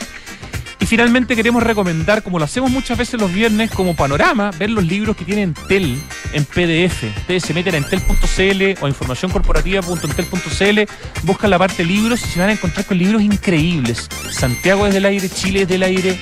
[0.85, 4.85] Y finalmente queremos recomendar, como lo hacemos muchas veces los viernes, como panorama, ver los
[4.85, 5.99] libros que tiene Entel
[6.31, 7.05] en PDF.
[7.21, 10.81] Ustedes se meten a entel.cl o informacioncorporativa.entel.cl,
[11.23, 14.07] buscan la parte libros y se van a encontrar con libros increíbles.
[14.29, 16.19] Santiago desde el aire, Chile desde el aire,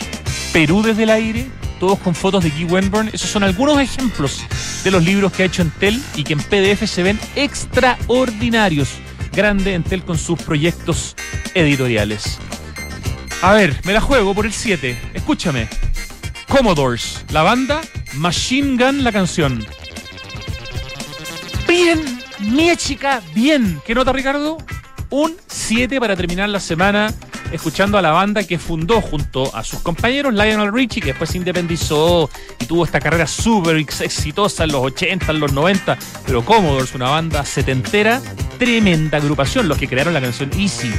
[0.53, 1.45] Perú desde el aire,
[1.78, 3.09] todos con fotos de Guy Wenburn.
[3.11, 4.45] Esos son algunos ejemplos
[4.86, 8.91] de los libros que ha hecho Entel y que en PDF se ven extraordinarios.
[9.34, 11.18] Grande Entel con sus proyectos
[11.53, 12.39] editoriales.
[13.44, 14.98] A ver, me la juego por el 7.
[15.14, 15.68] Escúchame.
[16.48, 17.82] Commodores, la banda,
[18.14, 19.66] Machine Gun, la canción.
[21.68, 23.82] Bien, mi chica, bien.
[23.86, 24.60] ¿Qué nota, Ricardo?
[25.10, 27.14] Un 7 para terminar la semana
[27.52, 31.38] escuchando a la banda que fundó junto a sus compañeros Lionel Richie, que después se
[31.38, 32.30] independizó
[32.62, 37.10] y tuvo esta carrera súper exitosa en los 80, en los 90, pero Commodores, una
[37.10, 38.22] banda setentera,
[38.58, 40.94] tremenda agrupación, los que crearon la canción Easy.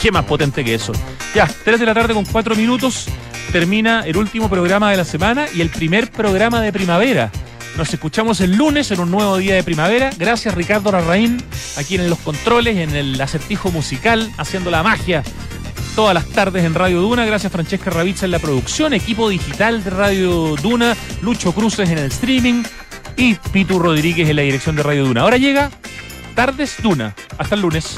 [0.00, 0.92] ¿Qué, más potente que eso?
[1.34, 3.06] Ya, 3 de la tarde con 4 minutos,
[3.52, 7.30] termina el último programa de la semana y el primer programa de primavera.
[7.76, 10.10] Nos escuchamos el lunes en un nuevo día de primavera.
[10.18, 11.42] Gracias Ricardo Larraín,
[11.76, 15.22] aquí en los controles, en el acertijo musical, haciendo la magia
[15.94, 17.24] todas las tardes en Radio Duna.
[17.24, 22.06] Gracias Francesca Ravizza en la producción, equipo digital de Radio Duna, Lucho Cruces en el
[22.06, 22.62] streaming
[23.16, 25.22] y Pitu Rodríguez en la dirección de Radio Duna.
[25.22, 25.70] Ahora llega
[26.34, 27.14] Tardes Duna.
[27.38, 27.96] Hasta el lunes.